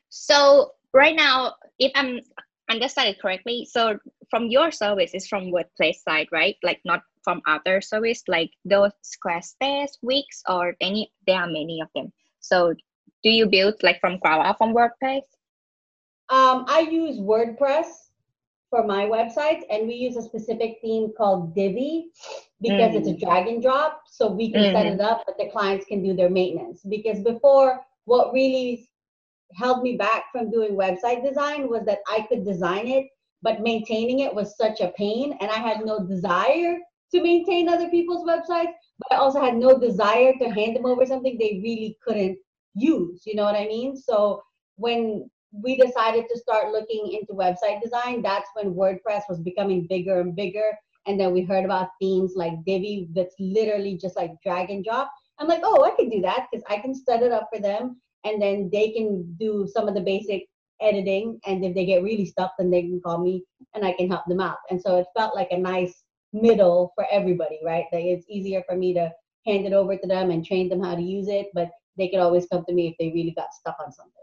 So 0.10 0.72
right 0.94 1.16
now, 1.16 1.56
if 1.80 1.92
I'm 1.96 2.20
understand 2.70 3.10
it 3.10 3.20
correctly, 3.20 3.68
so 3.70 3.98
from 4.30 4.46
your 4.48 4.72
service 4.72 5.12
is 5.16 5.28
from 5.28 5.52
WordPress 5.52 5.96
side, 6.08 6.28
right? 6.32 6.56
Like 6.62 6.80
not 6.86 7.02
from 7.24 7.42
other 7.48 7.82
service, 7.82 8.22
like 8.28 8.52
those 8.64 8.92
Squarespace, 9.04 9.98
Wix, 10.04 10.44
or 10.48 10.76
any. 10.80 11.12
There 11.26 11.38
are 11.38 11.48
many 11.48 11.82
of 11.82 11.88
them. 11.96 12.14
So 12.42 12.74
do 13.24 13.30
you 13.30 13.48
build 13.48 13.76
like 13.82 14.00
from 14.00 14.20
ground 14.20 14.46
up 14.46 14.60
from 14.60 14.76
WordPress? 14.76 15.24
Um, 16.30 16.66
I 16.68 16.88
use 16.92 17.18
WordPress 17.18 17.88
for 18.70 18.86
my 18.86 19.06
websites, 19.06 19.64
and 19.70 19.88
we 19.88 19.96
use 19.96 20.16
a 20.16 20.22
specific 20.22 20.78
theme 20.82 21.12
called 21.18 21.56
Divi 21.56 22.10
because 22.62 22.94
mm. 22.94 22.96
it's 22.96 23.08
a 23.08 23.14
mm. 23.14 23.20
drag 23.20 23.48
and 23.48 23.62
drop. 23.62 24.02
So 24.10 24.32
we 24.32 24.52
can 24.52 24.62
mm-hmm. 24.62 24.76
set 24.76 24.86
it 24.86 25.02
up, 25.02 25.24
but 25.26 25.38
the 25.38 25.50
clients 25.50 25.86
can 25.86 26.04
do 26.04 26.16
their 26.16 26.30
maintenance. 26.30 26.82
Because 26.88 27.20
before, 27.22 27.82
what 28.06 28.34
really 28.34 28.88
held 29.56 29.82
me 29.82 29.98
back 29.98 30.26
from 30.32 30.52
doing 30.52 30.72
website 30.72 31.28
design 31.28 31.70
was 31.70 31.84
that 31.86 32.00
I 32.08 32.26
could 32.30 32.46
design 32.46 32.88
it, 32.88 33.08
but 33.42 33.62
maintaining 33.62 34.20
it 34.20 34.34
was 34.34 34.58
such 34.58 34.82
a 34.82 34.94
pain, 34.98 35.38
and 35.40 35.50
I 35.50 35.58
had 35.58 35.86
no 35.86 36.06
desire 36.06 36.78
to 37.12 37.24
maintain 37.24 37.68
other 37.68 37.90
people's 37.90 38.28
websites, 38.28 38.74
but 39.00 39.12
I 39.12 39.16
also 39.16 39.42
had 39.42 39.56
no 39.56 39.80
desire 39.80 40.34
to 40.40 40.50
hand 40.50 40.76
them 40.76 40.86
over 40.86 41.06
something 41.06 41.38
they 41.38 41.60
really 41.64 41.98
couldn't 42.06 42.38
use. 42.76 43.24
You 43.26 43.36
know 43.36 43.46
what 43.46 43.56
I 43.56 43.66
mean? 43.66 43.98
So 43.98 44.44
when 44.76 45.30
we 45.52 45.78
decided 45.78 46.26
to 46.30 46.40
start 46.40 46.72
looking 46.72 47.12
into 47.20 47.34
website 47.34 47.82
design, 47.82 48.22
that's 48.22 48.50
when 48.54 48.74
WordPress 48.74 49.24
was 49.30 49.40
becoming 49.40 49.88
bigger 49.88 50.20
and 50.22 50.36
bigger. 50.36 50.78
And 51.08 51.20
then 51.20 51.34
we 51.34 51.42
heard 51.42 51.66
about 51.66 51.90
themes 52.00 52.34
like 52.36 52.54
Divi 52.66 53.08
that's 53.16 53.36
literally 53.40 53.98
just 53.98 54.16
like 54.16 54.32
drag 54.44 54.70
and 54.70 54.84
drop. 54.84 55.12
I'm 55.40 55.48
like, 55.48 55.62
oh, 55.64 55.84
I 55.84 55.96
can 55.96 56.10
do 56.10 56.22
that 56.22 56.48
because 56.52 56.64
I 56.70 56.78
can 56.78 56.94
set 56.94 57.24
it 57.24 57.32
up 57.32 57.50
for 57.54 57.62
them 57.62 58.00
and 58.26 58.42
then 58.42 58.70
they 58.72 58.92
can 58.92 59.36
do 59.40 59.68
some 59.74 59.88
of 59.88 59.96
the 59.96 60.02
basic 60.02 60.46
editing. 60.82 61.40
And 61.46 61.64
if 61.64 61.74
they 61.74 61.86
get 61.86 62.04
really 62.04 62.26
stuck, 62.26 62.54
then 62.58 62.70
they 62.70 62.82
can 62.82 63.02
call 63.02 63.18
me 63.18 63.44
and 63.74 63.86
I 63.86 63.94
can 63.94 64.10
help 64.10 64.26
them 64.28 64.42
out. 64.42 64.58
And 64.70 64.80
so 64.80 64.98
it 64.98 65.08
felt 65.18 65.36
like 65.36 65.50
a 65.52 65.58
nice 65.58 66.04
middle 66.34 66.92
for 66.96 67.06
everybody, 67.12 67.60
right? 67.66 67.86
Like 67.92 68.06
it's 68.06 68.26
easier 68.30 68.64
for 68.68 68.76
me 68.76 68.94
to 68.94 69.12
hand 69.48 69.66
it 69.66 69.74
over 69.74 69.98
to 69.98 70.08
them 70.08 70.30
and 70.32 70.46
train 70.46 70.70
them 70.70 70.84
how 70.84 70.96
to 70.96 71.02
use 71.02 71.28
it, 71.28 71.48
but 71.54 71.70
they 71.98 72.08
can 72.08 72.20
always 72.20 72.46
come 72.52 72.64
to 72.66 72.74
me 72.74 72.88
if 72.88 72.96
they 73.00 73.12
really 73.14 73.34
got 73.36 73.54
stuck 73.54 73.78
on 73.84 73.92
something. 73.92 74.14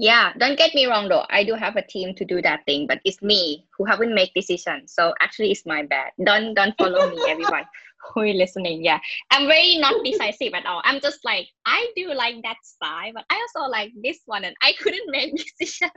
Yeah, 0.00 0.32
don't 0.38 0.56
get 0.56 0.74
me 0.74 0.86
wrong 0.86 1.10
though. 1.10 1.26
I 1.28 1.44
do 1.44 1.52
have 1.54 1.76
a 1.76 1.82
team 1.82 2.14
to 2.14 2.24
do 2.24 2.40
that 2.40 2.64
thing, 2.64 2.86
but 2.86 3.00
it's 3.04 3.20
me 3.20 3.66
who 3.76 3.84
haven't 3.84 4.14
make 4.14 4.32
decisions. 4.32 4.94
So 4.94 5.12
actually, 5.20 5.50
it's 5.50 5.66
my 5.66 5.82
bad. 5.82 6.12
Don't 6.24 6.54
don't 6.54 6.74
follow 6.78 7.10
me, 7.10 7.18
everyone 7.28 7.64
who 8.14 8.22
is 8.22 8.34
listening. 8.34 8.82
Yeah, 8.82 8.98
I'm 9.30 9.46
very 9.46 9.76
not 9.76 10.02
decisive 10.02 10.54
at 10.54 10.64
all. 10.64 10.80
I'm 10.86 11.00
just 11.00 11.22
like 11.22 11.48
I 11.66 11.86
do 11.96 12.14
like 12.14 12.36
that 12.44 12.56
style, 12.62 13.12
but 13.12 13.26
I 13.28 13.36
also 13.44 13.68
like 13.68 13.92
this 14.02 14.20
one, 14.24 14.44
and 14.44 14.56
I 14.62 14.72
couldn't 14.80 15.04
make 15.10 15.36
decision. 15.36 15.90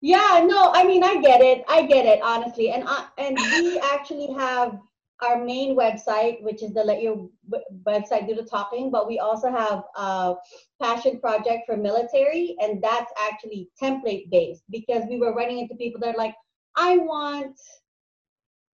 Yeah, 0.00 0.46
no, 0.48 0.72
I 0.72 0.82
mean 0.84 1.04
I 1.04 1.20
get 1.20 1.42
it. 1.42 1.64
I 1.68 1.84
get 1.84 2.06
it 2.06 2.22
honestly, 2.22 2.70
and 2.70 2.84
uh, 2.86 3.04
and 3.18 3.36
we 3.36 3.78
actually 3.80 4.32
have 4.32 4.78
our 5.20 5.44
main 5.44 5.76
website, 5.76 6.42
which 6.42 6.62
is 6.62 6.72
the 6.72 6.82
Let 6.82 7.02
Your 7.02 7.28
website 7.84 8.28
do 8.28 8.34
the 8.34 8.44
talking, 8.44 8.90
but 8.90 9.08
we 9.08 9.18
also 9.18 9.50
have 9.50 9.82
a 9.96 10.34
passion 10.80 11.18
project 11.20 11.64
for 11.66 11.76
military, 11.76 12.56
and 12.60 12.82
that's 12.82 13.12
actually 13.18 13.68
template 13.80 14.30
based 14.30 14.62
because 14.70 15.04
we 15.08 15.18
were 15.18 15.34
running 15.34 15.58
into 15.58 15.74
people 15.74 16.00
that 16.00 16.14
are 16.14 16.18
like, 16.18 16.34
I 16.76 16.98
want, 16.98 17.58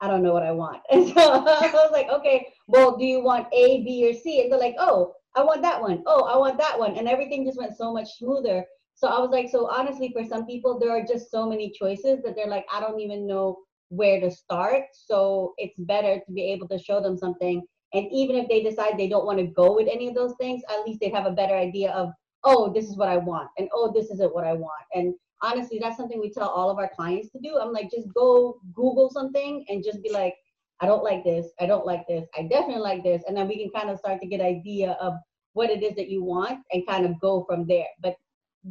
I 0.01 0.07
don't 0.07 0.23
know 0.23 0.33
what 0.33 0.45
I 0.45 0.53
want. 0.53 0.83
And 0.91 1.09
so 1.09 1.15
I 1.21 1.71
was 1.73 1.91
like, 1.93 2.09
okay, 2.09 2.47
well, 2.69 2.97
do 2.97 3.05
you 3.05 3.21
want 3.21 3.49
A, 3.53 3.83
B, 3.83 4.09
or 4.09 4.15
C? 4.15 4.43
And 4.43 4.53
they're 4.53 4.59
like, 4.59 4.77
oh, 4.79 5.15
I 5.35 5.43
want 5.43 5.63
that 5.63 5.81
one. 5.81 6.03
Oh, 6.07 6.25
I 6.25 6.37
want 6.37 6.59
that 6.59 6.79
one. 6.79 6.97
And 6.97 7.09
everything 7.09 7.45
just 7.45 7.59
went 7.59 7.77
so 7.77 7.93
much 7.93 8.19
smoother. 8.19 8.65
So 8.95 9.09
I 9.09 9.21
was 9.21 9.31
like, 9.31 9.49
so 9.49 9.69
honestly, 9.71 10.11
for 10.13 10.25
some 10.25 10.47
people, 10.47 10.79
there 10.79 10.91
are 10.91 11.05
just 11.05 11.31
so 11.31 11.49
many 11.49 11.71
choices 11.71 12.21
that 12.23 12.35
they're 12.35 12.49
like, 12.49 12.67
I 12.73 12.81
don't 12.81 13.01
even 13.01 13.27
know 13.27 13.59
where 13.89 14.21
to 14.21 14.31
start. 14.31 14.85
So 14.93 15.55
it's 15.59 15.79
better 15.79 16.21
to 16.25 16.33
be 16.33 16.53
able 16.53 16.69
to 16.69 16.79
show 16.79 17.01
them 17.01 17.17
something. 17.17 17.63
And 17.95 18.07
even 18.13 18.37
if 18.37 18.49
they 18.49 18.63
decide 18.63 18.99
they 18.99 19.09
don't 19.09 19.25
want 19.27 19.39
to 19.39 19.47
go 19.47 19.75
with 19.75 19.89
any 19.91 20.09
of 20.09 20.15
those 20.15 20.35
things, 20.39 20.63
at 20.69 20.87
least 20.87 21.01
they 21.01 21.11
have 21.11 21.27
a 21.27 21.31
better 21.31 21.55
idea 21.55 21.93
of, 21.93 22.11
oh, 22.45 22.73
this 22.73 22.87
is 22.87 22.97
what 22.97 23.09
I 23.09 23.17
want. 23.17 23.49
And 23.59 23.69
oh, 23.73 23.93
this 23.95 24.11
isn't 24.11 24.35
what 24.35 24.45
I 24.45 24.53
want. 24.53 24.85
And 24.95 25.15
honestly, 25.43 25.79
that's 25.81 25.97
something 25.97 26.21
we 26.21 26.31
tell 26.31 26.49
all 26.49 26.71
of 26.71 26.79
our 26.79 26.91
clients 26.95 27.31
to 27.31 27.39
do. 27.43 27.59
I'm 27.59 27.73
like, 27.73 27.91
just 27.91 28.13
go 28.15 28.61
Google 28.75 29.11
something 29.11 29.65
and 29.69 29.83
just 29.83 30.03
be 30.03 30.11
like, 30.11 30.35
I 30.81 30.87
don't 30.87 31.03
like 31.03 31.25
this. 31.25 31.47
I 31.61 31.67
don't 31.67 31.87
like 31.87 32.07
this. 32.07 32.27
I 32.37 32.43
definitely 32.43 32.83
like 32.83 33.03
this. 33.03 33.23
And 33.27 33.37
then 33.37 33.49
we 33.49 33.59
can 33.59 33.71
kind 33.71 33.91
of 33.91 33.99
start 33.99 34.21
to 34.21 34.29
get 34.29 34.41
idea 34.41 34.93
of 35.01 35.15
what 35.55 35.71
it 35.71 35.83
is 35.83 35.97
that 35.97 36.09
you 36.09 36.23
want 36.23 36.61
and 36.73 36.87
kind 36.87 37.05
of 37.05 37.19
go 37.21 37.45
from 37.49 37.67
there. 37.67 37.89
But 38.01 38.15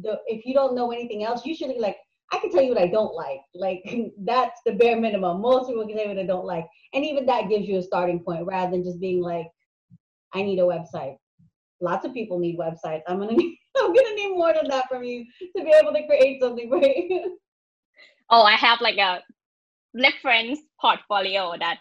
the, 0.00 0.18
if 0.26 0.46
you 0.46 0.54
don't 0.54 0.74
know 0.74 0.90
anything 0.90 1.24
else, 1.24 1.44
usually 1.44 1.78
like 1.78 1.96
I 2.32 2.38
can 2.38 2.50
tell 2.50 2.62
you 2.62 2.70
what 2.70 2.82
I 2.82 2.88
don't 2.88 3.14
like. 3.14 3.40
Like 3.54 3.82
that's 4.24 4.60
the 4.66 4.72
bare 4.72 5.00
minimum. 5.00 5.40
Most 5.40 5.68
people 5.68 5.86
can 5.86 5.96
tell 5.96 6.08
what 6.08 6.18
I 6.18 6.26
don't 6.26 6.46
like, 6.46 6.66
and 6.94 7.04
even 7.04 7.26
that 7.26 7.48
gives 7.48 7.66
you 7.66 7.78
a 7.78 7.82
starting 7.82 8.20
point 8.20 8.46
rather 8.46 8.72
than 8.72 8.84
just 8.84 9.00
being 9.00 9.20
like, 9.20 9.46
I 10.32 10.42
need 10.42 10.58
a 10.58 10.62
website. 10.62 11.16
Lots 11.80 12.04
of 12.04 12.12
people 12.12 12.38
need 12.38 12.58
websites. 12.58 13.02
I'm 13.08 13.18
gonna 13.18 13.32
need, 13.36 13.58
I'm 13.78 13.94
gonna 13.94 14.14
need 14.14 14.30
more 14.36 14.52
than 14.54 14.68
that 14.68 14.88
from 14.88 15.04
you 15.04 15.24
to 15.56 15.64
be 15.64 15.70
able 15.70 15.92
to 15.92 16.06
create 16.06 16.40
something 16.40 16.68
for 16.68 16.78
you. 16.78 17.38
Oh, 18.30 18.42
I 18.42 18.56
have 18.56 18.82
like 18.82 18.98
a 18.98 19.22
reference 19.94 20.60
portfolio 20.78 21.54
that 21.58 21.78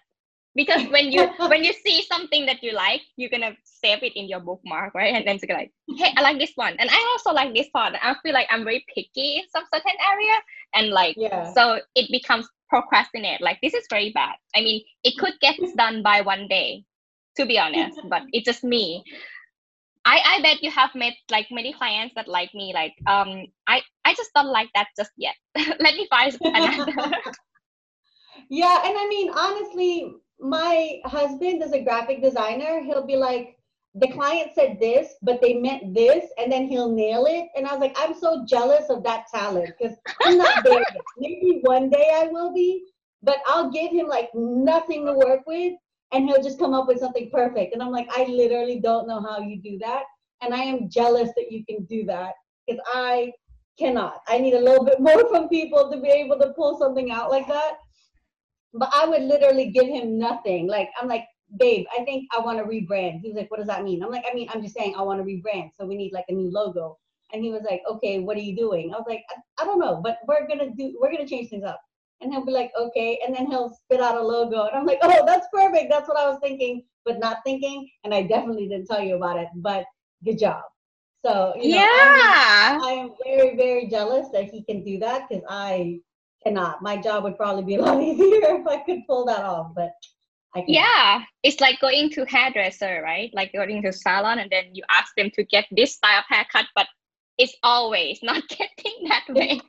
because 0.58 0.84
when 0.90 1.12
you 1.14 1.30
when 1.48 1.64
you 1.64 1.74
see 1.74 2.04
something 2.04 2.46
that 2.48 2.64
you 2.64 2.74
like 2.74 3.04
you're 3.18 3.30
gonna 3.30 3.54
save 3.64 4.04
it 4.04 4.14
in 4.18 4.28
your 4.28 4.42
bookmark 4.42 4.94
right? 4.96 5.16
And 5.16 5.28
then 5.28 5.38
it's 5.38 5.46
like 5.50 5.72
hey 5.98 6.14
i 6.18 6.22
like 6.24 6.40
this 6.40 6.54
one. 6.56 6.76
And 6.80 6.90
i 6.92 7.02
also 7.14 7.34
like 7.34 7.54
this 7.56 7.70
part. 7.70 7.94
I 8.02 8.16
feel 8.24 8.34
like 8.34 8.48
i'm 8.52 8.66
very 8.66 8.86
picky 8.94 9.38
in 9.38 9.44
some 9.50 9.66
certain 9.74 9.98
area. 10.12 10.38
And 10.76 10.90
like 10.90 11.18
Yeah. 11.18 11.54
so 11.54 11.80
it 11.96 12.12
becomes 12.12 12.48
procrastinate. 12.70 13.42
Like 13.42 13.60
this 13.64 13.74
is 13.74 13.86
very 13.90 14.12
bad. 14.12 14.36
I 14.56 14.62
mean 14.62 14.84
it 15.04 15.18
could 15.18 15.36
get 15.42 15.56
done 15.78 16.04
by 16.04 16.22
one 16.22 16.48
day 16.50 16.86
to 17.38 17.46
be 17.46 17.60
honest 17.60 18.00
but 18.10 18.24
it's 18.34 18.46
just 18.46 18.64
me. 18.64 19.06
I, 20.06 20.22
I 20.38 20.42
bet 20.42 20.64
you 20.64 20.72
have 20.72 20.96
met 20.96 21.14
like 21.32 21.48
many 21.52 21.74
clients 21.74 22.16
that 22.16 22.28
like 22.28 22.54
me. 22.54 22.74
Like 22.74 22.94
um 23.08 23.46
I 23.68 23.82
I 24.06 24.14
just 24.16 24.32
don't 24.36 24.52
like 24.52 24.70
that 24.76 24.88
just 24.98 25.12
yet. 25.18 25.36
Let 25.58 25.96
me 25.96 26.08
find 26.10 26.38
another. 26.54 26.94
Yeah, 28.50 28.82
and 28.86 28.98
I 28.98 29.08
mean, 29.08 29.30
honestly, 29.32 30.14
my 30.40 31.00
husband 31.06 31.64
is 31.64 31.72
a 31.72 31.84
graphic 31.84 32.22
designer. 32.22 32.82
He'll 32.82 33.06
be 33.06 33.16
like, 33.16 33.58
the 33.96 34.10
client 34.10 34.52
said 34.54 34.78
this, 34.80 35.16
but 35.24 35.42
they 35.42 35.56
meant 35.56 35.96
this, 35.96 36.26
and 36.38 36.52
then 36.52 36.68
he'll 36.68 36.92
nail 36.92 37.26
it. 37.26 37.48
And 37.56 37.66
I 37.66 37.72
was 37.72 37.82
like, 37.82 37.96
I'm 37.98 38.14
so 38.14 38.46
jealous 38.48 38.90
of 38.90 39.04
that 39.04 39.26
talent 39.34 39.74
because 39.78 39.98
I'm 40.22 40.38
not 40.38 40.64
there 40.64 40.80
yet. 40.80 40.98
Maybe 41.18 41.62
one 41.64 41.90
day 41.90 42.12
I 42.14 42.28
will 42.28 42.54
be, 42.54 42.84
but 43.24 43.38
I'll 43.48 43.72
give 43.72 43.92
him 43.92 44.08
like 44.08 44.30
nothing 44.36 45.06
to 45.06 45.14
work 45.14 45.42
with, 45.48 45.74
and 46.12 46.26
he'll 46.26 46.44
just 46.44 46.60
come 46.60 46.74
up 46.74 46.88
with 46.88 47.00
something 47.00 47.32
perfect. 47.32 47.74
And 47.74 47.82
I'm 47.82 47.92
like, 47.92 48.08
I 48.16 48.26
literally 48.26 48.80
don't 48.80 49.08
know 49.08 49.22
how 49.22 49.40
you 49.40 49.60
do 49.62 49.80
that. 49.80 50.04
And 50.42 50.54
I 50.54 50.60
am 50.60 50.90
jealous 50.90 51.30
that 51.36 51.52
you 51.52 51.66
can 51.66 51.84
do 51.86 52.06
that 52.06 52.34
because 52.68 52.80
I 52.94 53.32
cannot. 53.80 54.22
I 54.28 54.38
need 54.38 54.54
a 54.54 54.60
little 54.60 54.86
bit 54.86 55.00
more 55.00 55.28
from 55.30 55.50
people 55.50 55.90
to 55.92 56.00
be 56.00 56.10
able 56.10 56.38
to 56.40 56.54
pull 56.54 56.78
something 56.78 57.12
out 57.12 57.32
like 57.32 57.48
that 57.48 57.78
but 58.78 58.90
I 58.94 59.06
would 59.08 59.24
literally 59.24 59.72
give 59.72 59.88
him 59.88 60.18
nothing. 60.18 60.68
Like 60.68 60.90
I'm 61.00 61.08
like, 61.08 61.26
babe, 61.58 61.86
I 61.98 62.04
think 62.04 62.28
I 62.36 62.40
want 62.40 62.60
to 62.60 62.66
rebrand. 62.66 63.22
He 63.22 63.30
was 63.30 63.38
like, 63.38 63.50
what 63.50 63.58
does 63.58 63.68
that 63.68 63.84
mean? 63.84 64.04
I'm 64.04 64.12
like, 64.12 64.26
I 64.30 64.34
mean, 64.34 64.50
I'm 64.54 64.62
just 64.62 64.76
saying 64.76 64.96
I 64.96 65.02
want 65.02 65.20
to 65.20 65.26
rebrand. 65.26 65.72
So 65.80 65.86
we 65.86 65.96
need 65.96 66.14
like 66.14 66.26
a 66.30 66.34
new 66.34 66.52
logo. 66.52 66.98
And 67.34 67.44
he 67.44 67.52
was 67.52 67.64
like, 67.70 67.82
okay, 67.90 68.20
what 68.20 68.38
are 68.38 68.42
you 68.42 68.56
doing? 68.56 68.94
I 68.94 68.98
was 68.98 69.06
like, 69.08 69.24
I, 69.30 69.64
I 69.64 69.66
don't 69.66 69.80
know, 69.80 70.02
but 70.02 70.20
we're 70.28 70.48
gonna 70.48 70.70
do, 70.72 70.98
we're 71.02 71.12
gonna 71.12 71.28
change 71.28 71.50
things 71.50 71.64
up. 71.64 71.82
And 72.22 72.32
he'll 72.32 72.46
be 72.46 72.52
like, 72.52 72.72
okay, 72.80 73.20
and 73.26 73.36
then 73.36 73.48
he'll 73.48 73.70
spit 73.70 74.02
out 74.02 74.16
a 74.18 74.24
logo, 74.24 74.66
and 74.66 74.76
I'm 74.76 74.88
like, 74.88 74.98
oh, 75.04 75.24
that's 75.26 75.48
perfect. 75.54 75.92
That's 75.92 76.08
what 76.08 76.18
I 76.18 76.28
was 76.28 76.40
thinking, 76.42 76.84
but 77.06 77.20
not 77.20 77.40
thinking. 77.46 77.88
And 78.04 78.14
I 78.14 78.24
definitely 78.24 78.68
didn't 78.68 78.88
tell 78.88 79.02
you 79.02 79.18
about 79.18 79.38
it, 79.38 79.50
but 79.58 79.86
good 80.24 80.40
job. 80.40 80.64
So 81.26 81.54
you 81.58 81.72
know, 81.72 81.82
yeah. 81.82 82.80
I 82.82 82.92
am 82.98 83.12
very, 83.24 83.56
very 83.56 83.88
jealous 83.88 84.30
that 84.34 84.46
he 84.46 84.64
can 84.64 84.84
do 84.84 84.98
that 85.00 85.28
because 85.28 85.44
I 85.50 86.00
cannot. 86.44 86.82
My 86.82 86.98
job 86.98 87.24
would 87.24 87.38
probably 87.38 87.64
be 87.64 87.76
a 87.76 87.82
lot 87.82 88.02
easier 88.04 88.60
if 88.60 88.68
I 88.68 88.78
could 88.78 89.02
pull 89.08 89.26
that 89.26 89.44
off, 89.44 89.72
but 89.76 89.92
I 90.56 90.60
can't. 90.60 90.70
Yeah. 90.70 91.22
It's 91.44 91.60
like 91.60 91.80
going 91.80 92.10
to 92.12 92.26
hairdresser, 92.26 93.02
right? 93.04 93.30
Like 93.34 93.54
going 93.54 93.82
to 93.82 93.92
salon 93.94 94.40
and 94.40 94.50
then 94.50 94.66
you 94.74 94.84
ask 94.90 95.14
them 95.16 95.30
to 95.32 95.44
get 95.44 95.66
this 95.72 95.96
style 95.96 96.20
of 96.20 96.26
haircut, 96.28 96.66
but 96.76 96.88
it's 97.38 97.56
always 97.64 98.20
not 98.24 98.44
getting 98.50 99.08
that 99.10 99.26
way. 99.30 99.62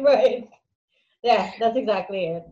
right. 0.00 0.48
Yeah, 1.22 1.52
that's 1.60 1.76
exactly 1.76 2.26
it. 2.26 2.44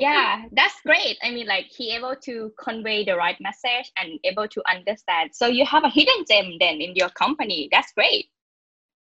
yeah, 0.00 0.44
that's 0.52 0.80
great. 0.84 1.18
I 1.22 1.30
mean, 1.30 1.46
like 1.46 1.66
he 1.66 1.94
able 1.94 2.16
to 2.22 2.50
convey 2.58 3.04
the 3.04 3.14
right 3.16 3.36
message 3.38 3.92
and 3.96 4.18
able 4.24 4.48
to 4.48 4.62
understand. 4.68 5.30
So 5.34 5.46
you 5.46 5.64
have 5.66 5.84
a 5.84 5.90
hidden 5.90 6.24
gem 6.28 6.56
then 6.58 6.80
in 6.80 6.96
your 6.96 7.10
company. 7.10 7.68
That's 7.70 7.92
great. 7.92 8.26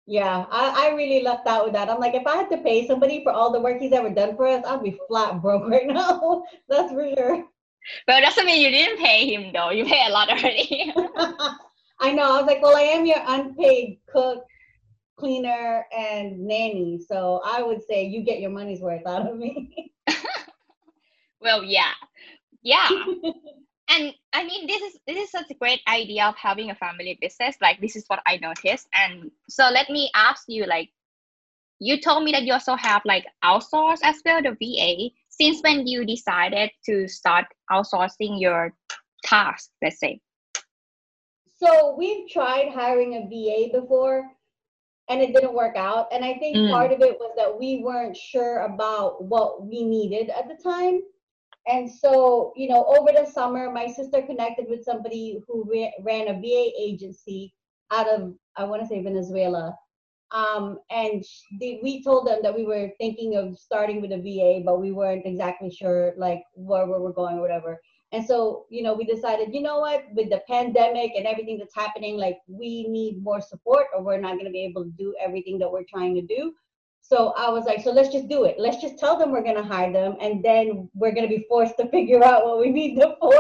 Yeah, 0.06 0.46
I, 0.52 0.88
I 0.90 0.96
really 0.96 1.24
lucked 1.24 1.48
out 1.48 1.64
with 1.64 1.74
that. 1.74 1.90
I'm 1.90 2.00
like, 2.00 2.14
if 2.14 2.28
I 2.28 2.36
had 2.36 2.50
to 2.50 2.58
pay 2.58 2.86
somebody 2.86 3.24
for 3.24 3.32
all 3.32 3.52
the 3.54 3.62
work 3.62 3.80
he's 3.80 3.94
ever 3.94 4.10
done 4.10 4.36
for 4.36 4.48
us, 4.48 4.66
I'd 4.66 4.84
be 4.84 5.00
flat 5.08 5.42
broke 5.42 5.68
right 5.70 5.88
now. 5.88 6.44
that's 6.68 6.92
for 6.92 7.10
sure. 7.16 7.46
But 8.08 8.22
it 8.22 8.26
doesn't 8.26 8.46
mean 8.46 8.62
you 8.62 8.70
didn't 8.70 9.04
pay 9.04 9.34
him 9.34 9.52
though. 9.54 9.70
You 9.70 9.86
pay 9.86 10.06
a 10.08 10.12
lot 10.12 10.30
already. 10.30 10.94
I 12.00 12.12
know. 12.14 12.24
I 12.24 12.38
was 12.42 12.46
like, 12.48 12.62
well, 12.62 12.76
I 12.76 12.82
am 12.82 13.06
your 13.06 13.20
unpaid 13.26 14.00
cook, 14.10 14.44
cleaner, 15.18 15.86
and 15.96 16.40
nanny. 16.40 17.00
So 17.08 17.42
I 17.46 17.62
would 17.62 17.82
say 17.88 18.06
you 18.06 18.24
get 18.24 18.40
your 18.40 18.52
money's 18.52 18.82
worth 18.82 19.06
out 19.06 19.30
of 19.30 19.38
me. 19.38 19.94
well, 21.42 21.64
yeah. 21.64 21.92
Yeah. 22.62 22.90
and 23.90 24.14
I 24.34 24.44
mean 24.44 24.68
this 24.68 24.82
is 24.82 25.00
this 25.08 25.18
is 25.18 25.32
such 25.32 25.50
a 25.52 25.54
great 25.54 25.82
idea 25.88 26.26
of 26.26 26.36
having 26.36 26.72
a 26.72 26.76
family 26.76 27.18
business. 27.22 27.56
Like 27.62 27.80
this 27.80 27.96
is 27.96 28.04
what 28.08 28.22
I 28.26 28.38
noticed. 28.38 28.88
And 28.94 29.32
so 29.50 29.70
let 29.72 29.90
me 29.90 30.10
ask 30.16 30.44
you, 30.48 30.66
like 30.66 30.90
you 31.80 32.00
told 32.02 32.24
me 32.24 32.32
that 32.32 32.44
you 32.44 32.54
also 32.54 32.76
have 32.76 33.02
like 33.06 33.26
outsource 33.44 34.00
as 34.04 34.22
well, 34.26 34.42
the 34.42 34.58
VA. 34.60 35.12
Since 35.30 35.62
when 35.62 35.86
you 35.88 36.06
decided 36.06 36.72
to 36.86 37.08
start 37.08 37.46
outsourcing 37.72 38.40
your 38.40 38.74
tasks, 39.24 39.70
let's 39.82 40.00
say? 40.00 40.20
So 41.60 41.96
we've 41.98 42.30
tried 42.30 42.70
hiring 42.74 43.16
a 43.16 43.28
VA 43.28 43.80
before 43.80 44.30
and 45.10 45.22
it 45.22 45.34
didn't 45.34 45.54
work 45.54 45.76
out. 45.76 46.08
And 46.12 46.24
I 46.24 46.34
think 46.36 46.58
Mm. 46.58 46.70
part 46.72 46.92
of 46.92 47.02
it 47.02 47.20
was 47.20 47.34
that 47.36 47.60
we 47.60 47.84
weren't 47.84 48.16
sure 48.16 48.60
about 48.62 49.24
what 49.24 49.66
we 49.66 49.84
needed 49.84 50.30
at 50.30 50.48
the 50.48 50.56
time. 50.56 51.02
And 51.68 51.90
so, 51.90 52.54
you 52.56 52.68
know, 52.68 52.86
over 52.86 53.12
the 53.12 53.30
summer, 53.30 53.72
my 53.72 53.88
sister 53.88 54.22
connected 54.22 54.66
with 54.68 54.84
somebody 54.84 55.42
who 55.48 55.64
ra- 55.72 56.04
ran 56.04 56.28
a 56.28 56.34
VA 56.34 56.72
agency 56.78 57.54
out 57.92 58.08
of, 58.08 58.34
I 58.58 58.66
want 58.66 58.82
to 58.82 58.88
say 58.88 59.02
Venezuela. 59.02 59.76
Um, 60.32 60.80
and 60.90 61.24
they, 61.60 61.80
we 61.84 62.04
told 62.04 62.28
them 62.28 62.40
that 62.42 62.56
we 62.56 62.66
were 62.66 62.90
thinking 63.00 63.36
of 63.38 63.58
starting 63.58 64.02
with 64.02 64.12
a 64.12 64.18
VA, 64.18 64.64
but 64.66 64.82
we 64.82 64.92
weren't 64.92 65.26
exactly 65.26 65.70
sure 65.70 66.14
like 66.18 66.42
where 66.56 66.86
we 66.86 66.94
were 66.94 67.14
going 67.14 67.38
or 67.38 67.42
whatever. 67.42 67.80
And 68.12 68.26
so, 68.26 68.66
you 68.70 68.84
know, 68.84 68.94
we 68.94 69.06
decided, 69.06 69.54
you 69.54 69.62
know 69.62 69.80
what, 69.80 70.04
with 70.14 70.30
the 70.30 70.42
pandemic 70.48 71.14
and 71.16 71.26
everything 71.26 71.58
that's 71.58 71.76
happening, 71.76 72.18
like 72.18 72.38
we 72.48 72.88
need 72.88 73.24
more 73.24 73.42
support 73.42 73.88
or 73.96 74.04
we're 74.04 74.20
not 74.20 74.34
going 74.34 74.46
to 74.46 74.52
be 74.52 74.64
able 74.64 74.84
to 74.84 74.92
do 74.92 75.16
everything 75.20 75.58
that 75.60 75.72
we're 75.72 75.86
trying 75.90 76.14
to 76.16 76.22
do. 76.22 76.54
So 77.06 77.34
I 77.38 77.50
was 77.50 77.66
like, 77.66 77.84
so 77.84 77.92
let's 77.92 78.08
just 78.08 78.30
do 78.30 78.46
it. 78.46 78.56
Let's 78.58 78.82
just 78.82 78.98
tell 78.98 79.20
them 79.20 79.32
we're 79.32 79.44
going 79.44 79.58
to 79.58 79.64
hire 79.64 79.92
them. 79.92 80.16
And 80.22 80.44
then 80.44 80.90
we're 80.94 81.12
going 81.12 81.28
to 81.28 81.36
be 81.36 81.46
forced 81.50 81.76
to 81.78 81.90
figure 81.92 82.24
out 82.24 82.46
what 82.46 82.60
we 82.60 82.72
need 82.72 82.98
them 83.00 83.16
for 83.20 83.36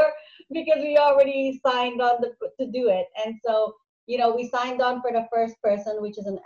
because 0.52 0.82
we 0.82 0.98
already 0.98 1.62
signed 1.66 2.02
on 2.02 2.18
the, 2.20 2.34
to 2.60 2.72
do 2.72 2.90
it. 2.90 3.08
And 3.26 3.36
so, 3.44 3.74
you 4.06 4.18
know, 4.18 4.36
we 4.36 4.50
signed 4.50 4.82
on 4.82 5.02
for 5.02 5.14
the 5.14 5.26
first 5.34 5.56
person, 5.64 6.02
which 6.02 6.18
is 6.18 6.26
an 6.26 6.40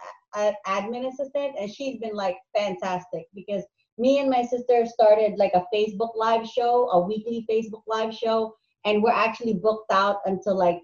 admin 0.67 1.08
assistant. 1.12 1.56
And 1.60 1.73
she's 1.73 1.99
been 1.99 2.13
like 2.13 2.38
fantastic 2.56 3.25
because 3.34 3.63
me 3.97 4.19
and 4.19 4.30
my 4.30 4.43
sister 4.43 4.86
started 4.86 5.39
like 5.39 5.53
a 5.56 5.65
Facebook 5.73 6.12
live 6.15 6.47
show, 6.47 6.88
a 6.91 6.99
weekly 6.99 7.47
Facebook 7.49 7.82
live 7.88 8.13
show, 8.13 8.53
and 8.86 9.01
we're 9.01 9.10
actually 9.12 9.56
booked 9.56 9.91
out 9.91 10.17
until 10.25 10.56
like 10.56 10.80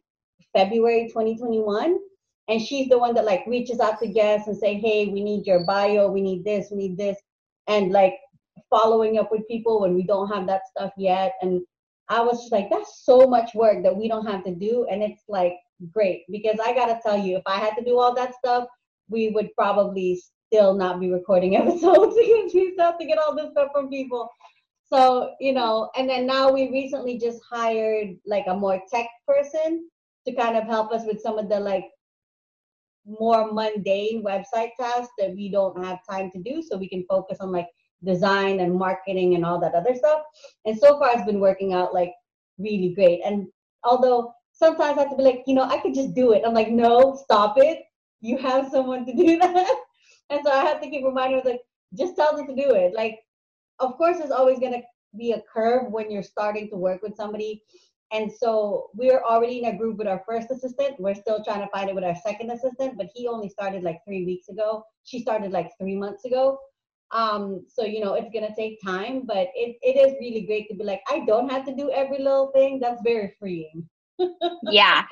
February 0.52 1.08
2021. 1.10 2.00
And 2.48 2.62
she's 2.62 2.90
the 2.90 2.98
one 2.98 3.14
that 3.16 3.26
like 3.26 3.44
reaches 3.48 3.80
out 3.80 4.00
to 4.00 4.08
guests 4.08 4.48
and 4.48 4.58
say, 4.58 4.76
hey, 4.76 5.08
we 5.08 5.24
need 5.24 5.48
your 5.48 5.66
bio, 5.66 6.12
we 6.12 6.22
need 6.22 6.44
this, 6.44 6.68
we 6.72 6.78
need 6.78 6.98
this, 6.98 7.18
and 7.68 7.92
like 7.92 8.16
following 8.70 9.18
up 9.18 9.32
with 9.32 9.48
people 9.48 9.82
when 9.82 9.94
we 9.94 10.04
don't 10.04 10.30
have 10.30 10.48
that 10.48 10.68
stuff 10.68 10.92
yet. 10.98 11.34
And 11.42 11.62
I 12.10 12.22
was 12.22 12.42
just 12.42 12.52
like, 12.52 12.70
that's 12.70 13.04
so 13.06 13.28
much 13.28 13.56
work 13.56 13.84
that 13.84 13.96
we 13.96 14.08
don't 14.08 14.26
have 14.26 14.44
to 14.44 14.54
do. 14.54 14.86
And 14.92 15.02
it's 15.02 15.24
like 15.30 15.56
great 15.92 16.24
because 16.30 16.60
I 16.64 16.74
gotta 16.74 17.00
tell 17.04 17.18
you, 17.18 17.38
if 17.38 17.44
I 17.46 17.58
had 17.58 17.76
to 17.76 17.84
do 17.84 17.98
all 17.98 18.14
that 18.16 18.36
stuff, 18.36 18.68
we 19.10 19.30
would 19.30 19.50
probably 19.56 20.22
still 20.48 20.74
not 20.74 21.00
be 21.00 21.12
recording 21.12 21.56
episodes 21.58 22.16
because 22.16 22.54
we 22.54 22.72
still 22.74 22.86
have 22.86 23.00
to 23.00 23.06
get 23.06 23.18
all 23.18 23.36
this 23.36 23.52
stuff 23.52 23.70
from 23.74 23.90
people. 23.90 24.30
So, 24.86 25.34
you 25.40 25.54
know, 25.54 25.90
and 25.96 26.10
then 26.10 26.28
now 26.28 26.52
we 26.52 26.70
recently 26.70 27.18
just 27.18 27.42
hired 27.50 28.16
like 28.26 28.46
a 28.48 28.56
more 28.56 28.82
tech 28.92 29.08
person 29.28 29.90
to 30.28 30.36
kind 30.36 30.56
of 30.56 30.66
help 30.66 30.92
us 30.92 31.04
with 31.06 31.22
some 31.22 31.40
of 31.40 31.50
the 31.50 31.60
like 31.60 31.86
more 33.06 33.52
mundane 33.52 34.24
website 34.24 34.72
tasks 34.80 35.14
that 35.18 35.34
we 35.36 35.50
don't 35.50 35.84
have 35.84 36.00
time 36.10 36.32
to 36.32 36.40
do 36.40 36.62
so 36.62 36.78
we 36.78 36.88
can 36.88 37.06
focus 37.10 37.38
on 37.40 37.52
like 37.52 37.68
design 38.04 38.60
and 38.60 38.74
marketing 38.74 39.36
and 39.36 39.46
all 39.46 39.60
that 39.60 39.74
other 39.74 39.96
stuff. 39.96 40.22
And 40.66 40.78
so 40.78 41.00
far 41.00 41.12
it's 41.14 41.26
been 41.26 41.40
working 41.40 41.74
out 41.74 41.94
like 41.94 42.14
really 42.58 42.94
great. 42.94 43.22
And 43.26 43.48
although 43.84 44.34
sometimes 44.52 44.98
I 44.98 45.02
have 45.02 45.12
to 45.12 45.18
be 45.18 45.24
like, 45.24 45.44
you 45.48 45.56
know, 45.56 45.64
I 45.64 45.80
could 45.80 45.94
just 45.94 46.14
do 46.14 46.32
it. 46.32 46.44
I'm 46.46 46.54
like, 46.54 46.70
no, 46.70 47.20
stop 47.24 47.56
it. 47.58 47.84
You 48.22 48.38
have 48.38 48.70
someone 48.70 49.06
to 49.06 49.14
do 49.14 49.38
that. 49.40 49.76
And 50.30 50.42
so 50.44 50.52
I 50.52 50.64
have 50.64 50.82
to 50.82 50.90
keep 50.90 51.04
reminding 51.04 51.42
her 51.42 51.50
like, 51.50 51.62
just 51.98 52.16
tell 52.16 52.36
them 52.36 52.48
to 52.48 52.56
do 52.56 52.74
it. 52.74 52.94
Like, 52.94 53.20
of 53.80 53.98
course, 53.98 54.18
there's 54.18 54.32
always 54.32 54.60
gonna 54.60 54.82
be 55.18 55.34
a 55.34 55.42
curve 55.42 55.92
when 55.92 56.10
you're 56.10 56.24
starting 56.24 56.70
to 56.70 56.76
work 56.76 57.02
with 57.02 57.16
somebody. 57.16 57.64
And 58.14 58.32
so 58.32 58.92
we're 58.94 59.22
already 59.24 59.58
in 59.58 59.74
a 59.74 59.78
group 59.78 59.98
with 59.98 60.08
our 60.08 60.24
first 60.28 60.52
assistant. 60.52 61.00
We're 61.00 61.16
still 61.16 61.44
trying 61.44 61.62
to 61.62 61.70
find 61.74 61.90
it 61.90 61.96
with 61.96 62.04
our 62.04 62.16
second 62.16 62.52
assistant, 62.52 62.96
but 62.96 63.08
he 63.14 63.28
only 63.28 63.50
started 63.50 63.82
like 63.82 64.02
three 64.06 64.24
weeks 64.24 64.50
ago. 64.50 64.84
She 65.04 65.20
started 65.20 65.52
like 65.52 65.72
three 65.80 65.96
months 65.96 66.24
ago. 66.24 66.60
Um, 67.12 67.66
so 67.68 67.84
you 67.84 68.00
know, 68.00 68.14
it's 68.14 68.30
gonna 68.32 68.56
take 68.56 68.80
time, 68.86 69.24
but 69.26 69.48
it, 69.56 69.78
it 69.82 69.98
is 69.98 70.14
really 70.20 70.46
great 70.46 70.70
to 70.70 70.76
be 70.76 70.84
like, 70.84 71.02
I 71.10 71.26
don't 71.26 71.52
have 71.52 71.66
to 71.66 71.76
do 71.76 71.92
every 71.92 72.20
little 72.20 72.52
thing. 72.54 72.80
That's 72.80 73.02
very 73.04 73.36
freeing. 73.40 73.90
yeah. 74.64 75.06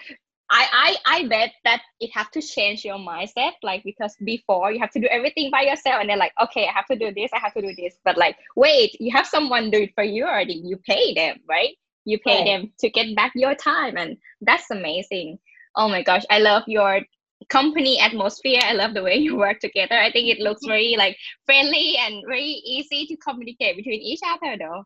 I, 0.54 0.98
I 1.08 1.18
I 1.18 1.28
bet 1.28 1.54
that 1.64 1.82
it 2.02 2.12
have 2.14 2.30
to 2.32 2.42
change 2.42 2.84
your 2.84 2.98
mindset, 2.98 3.54
like 3.64 3.84
because 3.84 4.16
before 4.26 4.72
you 4.72 4.80
have 4.80 4.92
to 4.92 5.00
do 5.00 5.08
everything 5.08 5.50
by 5.50 5.62
yourself, 5.62 6.02
and 6.02 6.10
then 6.10 6.20
like, 6.20 6.34
okay, 6.44 6.68
I 6.68 6.72
have 6.74 6.88
to 6.88 6.98
do 6.98 7.14
this, 7.16 7.32
I 7.34 7.40
have 7.40 7.54
to 7.54 7.62
do 7.62 7.74
this, 7.76 7.96
but 8.04 8.18
like, 8.18 8.36
wait, 8.56 9.00
you 9.00 9.12
have 9.12 9.26
someone 9.26 9.72
do 9.72 9.84
it 9.84 9.92
for 9.96 10.04
you 10.04 10.26
already. 10.26 10.62
You 10.64 10.78
pay 10.78 11.14
them, 11.14 11.38
right? 11.48 11.74
You 12.06 12.20
pay 12.20 12.38
right. 12.38 12.46
them 12.46 12.72
to 12.80 12.90
get 12.90 13.16
back 13.16 13.32
your 13.36 13.56
time, 13.56 13.98
and 13.98 14.18
that's 14.42 14.72
amazing. 14.72 15.40
Oh 15.76 15.88
my 15.88 16.02
gosh, 16.02 16.24
I 16.30 16.40
love 16.40 16.64
your 16.68 17.02
company 17.50 18.00
atmosphere. 18.00 18.60
I 18.64 18.74
love 18.74 18.94
the 18.94 19.04
way 19.04 19.16
you 19.26 19.36
work 19.36 19.60
together. 19.60 19.96
I 19.96 20.12
think 20.12 20.28
it 20.28 20.40
looks 20.40 20.66
very 20.66 20.96
like 20.98 21.18
friendly 21.46 21.98
and 21.98 22.24
very 22.28 22.62
easy 22.66 23.06
to 23.08 23.18
communicate 23.18 23.78
between 23.78 24.02
each 24.02 24.22
other, 24.26 24.58
though. 24.58 24.84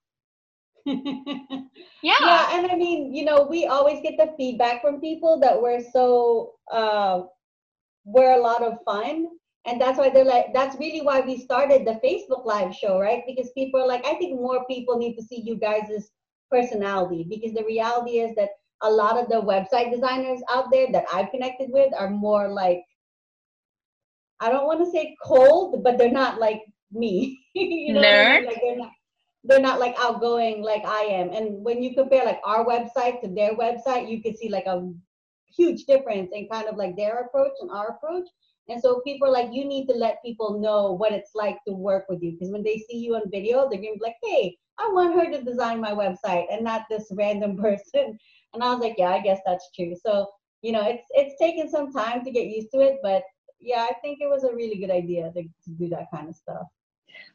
yeah. 2.03 2.13
Yeah, 2.21 2.47
and 2.51 2.67
I 2.71 2.75
mean, 2.75 3.13
you 3.13 3.25
know, 3.25 3.47
we 3.49 3.65
always 3.65 4.01
get 4.03 4.17
the 4.17 4.33
feedback 4.37 4.81
from 4.81 5.01
people 5.01 5.39
that 5.39 5.59
we're 5.59 5.81
so 5.91 6.53
uh 6.71 7.21
we're 8.05 8.33
a 8.33 8.41
lot 8.41 8.61
of 8.61 8.77
fun. 8.85 9.27
And 9.67 9.81
that's 9.81 9.97
why 9.97 10.11
they're 10.11 10.23
like, 10.23 10.53
that's 10.53 10.77
really 10.77 11.01
why 11.01 11.21
we 11.21 11.39
started 11.39 11.87
the 11.87 11.99
Facebook 12.05 12.45
Live 12.45 12.75
show, 12.75 12.99
right? 12.99 13.23
Because 13.25 13.49
people 13.53 13.81
are 13.81 13.87
like, 13.87 14.05
I 14.05 14.13
think 14.13 14.39
more 14.39 14.63
people 14.67 14.99
need 14.99 15.15
to 15.15 15.23
see 15.23 15.41
you 15.41 15.57
guys' 15.57 16.11
personality. 16.51 17.25
Because 17.29 17.53
the 17.53 17.65
reality 17.65 18.19
is 18.19 18.35
that 18.35 18.49
a 18.81 18.89
lot 18.89 19.17
of 19.17 19.29
the 19.29 19.41
website 19.41 19.91
designers 19.91 20.41
out 20.49 20.71
there 20.71 20.87
that 20.91 21.05
I've 21.11 21.31
connected 21.31 21.69
with 21.71 21.93
are 21.97 22.09
more 22.09 22.49
like, 22.49 22.83
I 24.39 24.49
don't 24.49 24.65
want 24.65 24.83
to 24.83 24.91
say 24.91 25.15
cold, 25.23 25.83
but 25.83 25.97
they're 25.97 26.11
not 26.11 26.39
like 26.39 26.61
me. 26.91 27.41
you 27.53 27.93
know, 27.93 28.01
Nerd. 28.01 28.37
I 28.37 28.39
mean? 28.39 28.45
like 28.45 28.61
they're 28.61 28.77
not 28.77 28.91
they're 29.47 29.59
not 29.59 29.79
like 29.79 29.95
outgoing 29.99 30.63
like 30.63 30.83
I 30.85 31.01
am. 31.01 31.29
And 31.29 31.63
when 31.63 31.83
you 31.83 31.93
compare 31.93 32.25
like 32.25 32.41
our 32.43 32.65
website 32.65 33.21
to 33.21 33.27
their 33.27 33.55
website, 33.55 34.09
you 34.09 34.21
can 34.21 34.35
see 34.35 34.49
like 34.49 34.65
a 34.65 34.91
huge 35.55 35.85
difference 35.85 36.31
in 36.33 36.49
kind 36.51 36.67
of 36.67 36.77
like 36.77 36.95
their 36.95 37.19
approach 37.19 37.51
and 37.61 37.69
our 37.69 37.89
approach. 37.89 38.27
And 38.67 38.81
so 38.81 39.01
people 39.05 39.27
are 39.27 39.31
like, 39.31 39.53
you 39.53 39.63
need 39.65 39.85
to 39.87 39.93
let 39.93 40.23
people 40.25 40.59
know 40.59 40.93
what 40.93 41.13
it's 41.13 41.35
like 41.35 41.57
to 41.67 41.73
work 41.73 42.05
with 42.09 42.23
you. 42.23 42.31
Because 42.31 42.51
when 42.51 42.63
they 42.63 42.83
see 42.89 42.97
you 42.97 43.15
on 43.15 43.29
video, 43.29 43.69
they're 43.69 43.79
gonna 43.79 43.93
be 43.93 43.99
like, 44.01 44.17
hey, 44.23 44.57
I 44.79 44.89
want 44.91 45.15
her 45.15 45.31
to 45.31 45.43
design 45.43 45.79
my 45.79 45.91
website 45.91 46.45
and 46.51 46.63
not 46.63 46.83
this 46.89 47.07
random 47.11 47.57
person. 47.65 48.17
And 48.53 48.63
I 48.63 48.71
was 48.71 48.79
like, 48.79 48.95
yeah, 48.97 49.09
I 49.09 49.21
guess 49.21 49.39
that's 49.45 49.69
true. 49.75 49.95
So, 50.01 50.27
you 50.61 50.71
know, 50.71 50.83
it's 50.87 51.05
it's 51.11 51.39
taken 51.39 51.69
some 51.69 51.91
time 51.91 52.23
to 52.23 52.31
get 52.31 52.47
used 52.47 52.71
to 52.73 52.79
it, 52.79 52.97
but 53.03 53.23
yeah, 53.59 53.87
I 53.89 53.93
think 54.01 54.19
it 54.21 54.29
was 54.29 54.43
a 54.43 54.53
really 54.53 54.77
good 54.77 54.91
idea 54.91 55.31
to, 55.33 55.43
to 55.43 55.69
do 55.77 55.89
that 55.89 56.07
kind 56.13 56.29
of 56.29 56.35
stuff. 56.35 56.67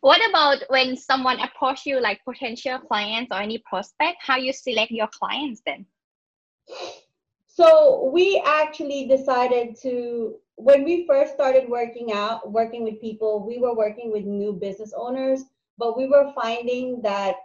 What 0.00 0.20
about 0.28 0.58
when 0.68 0.96
someone 0.96 1.40
approach 1.40 1.86
you 1.86 2.00
like 2.00 2.20
potential 2.24 2.78
clients 2.78 3.30
or 3.32 3.40
any 3.40 3.58
prospect? 3.58 4.18
How 4.20 4.36
you 4.36 4.52
select 4.52 4.90
your 4.90 5.08
clients 5.08 5.62
then? 5.64 5.86
So 7.46 8.10
we 8.12 8.42
actually 8.46 9.06
decided 9.06 9.76
to 9.82 10.36
when 10.56 10.84
we 10.84 11.06
first 11.06 11.34
started 11.34 11.68
working 11.68 12.12
out, 12.12 12.52
working 12.52 12.84
with 12.84 13.00
people, 13.00 13.46
we 13.46 13.58
were 13.58 13.74
working 13.74 14.12
with 14.12 14.24
new 14.24 14.52
business 14.52 14.92
owners, 14.94 15.44
but 15.80 15.96
we 15.96 16.06
were 16.06 16.32
finding 16.34 17.02
that 17.02 17.36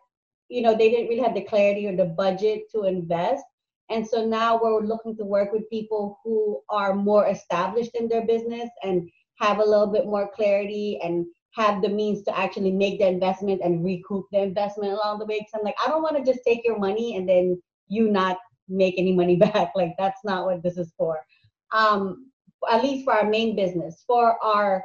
you 0.49 0.61
know 0.61 0.75
they 0.75 0.91
didn't 0.91 1.07
really 1.07 1.23
have 1.23 1.33
the 1.33 1.41
clarity 1.45 1.87
or 1.87 1.95
the 1.95 2.05
budget 2.05 2.63
to 2.73 2.83
invest. 2.83 3.43
And 3.89 4.05
so 4.05 4.25
now 4.25 4.59
we're 4.61 4.81
looking 4.81 5.15
to 5.17 5.23
work 5.23 5.51
with 5.53 5.69
people 5.69 6.19
who 6.23 6.61
are 6.69 6.93
more 6.95 7.27
established 7.27 7.91
in 7.95 8.07
their 8.07 8.25
business 8.25 8.69
and 8.83 9.09
have 9.39 9.59
a 9.59 9.63
little 9.63 9.87
bit 9.87 10.05
more 10.05 10.29
clarity 10.35 10.99
and 11.03 11.25
have 11.51 11.81
the 11.81 11.89
means 11.89 12.23
to 12.23 12.37
actually 12.37 12.71
make 12.71 12.99
the 12.99 13.07
investment 13.07 13.61
and 13.63 13.85
recoup 13.85 14.25
the 14.31 14.41
investment 14.41 14.91
along 14.91 15.19
the 15.19 15.25
way. 15.25 15.39
Because 15.39 15.53
I'm 15.53 15.63
like, 15.63 15.75
I 15.85 15.87
don't 15.87 16.01
want 16.01 16.17
to 16.17 16.31
just 16.31 16.43
take 16.45 16.61
your 16.65 16.79
money 16.79 17.15
and 17.15 17.29
then 17.29 17.61
you 17.87 18.09
not 18.09 18.37
make 18.67 18.95
any 18.97 19.13
money 19.13 19.35
back. 19.47 19.71
Like 19.75 19.93
that's 19.97 20.21
not 20.23 20.45
what 20.45 20.63
this 20.63 20.77
is 20.77 20.93
for. 20.97 21.19
Um, 21.71 22.31
at 22.69 22.83
least 22.83 23.05
for 23.05 23.13
our 23.13 23.29
main 23.29 23.55
business. 23.55 24.03
For 24.07 24.43
our 24.43 24.83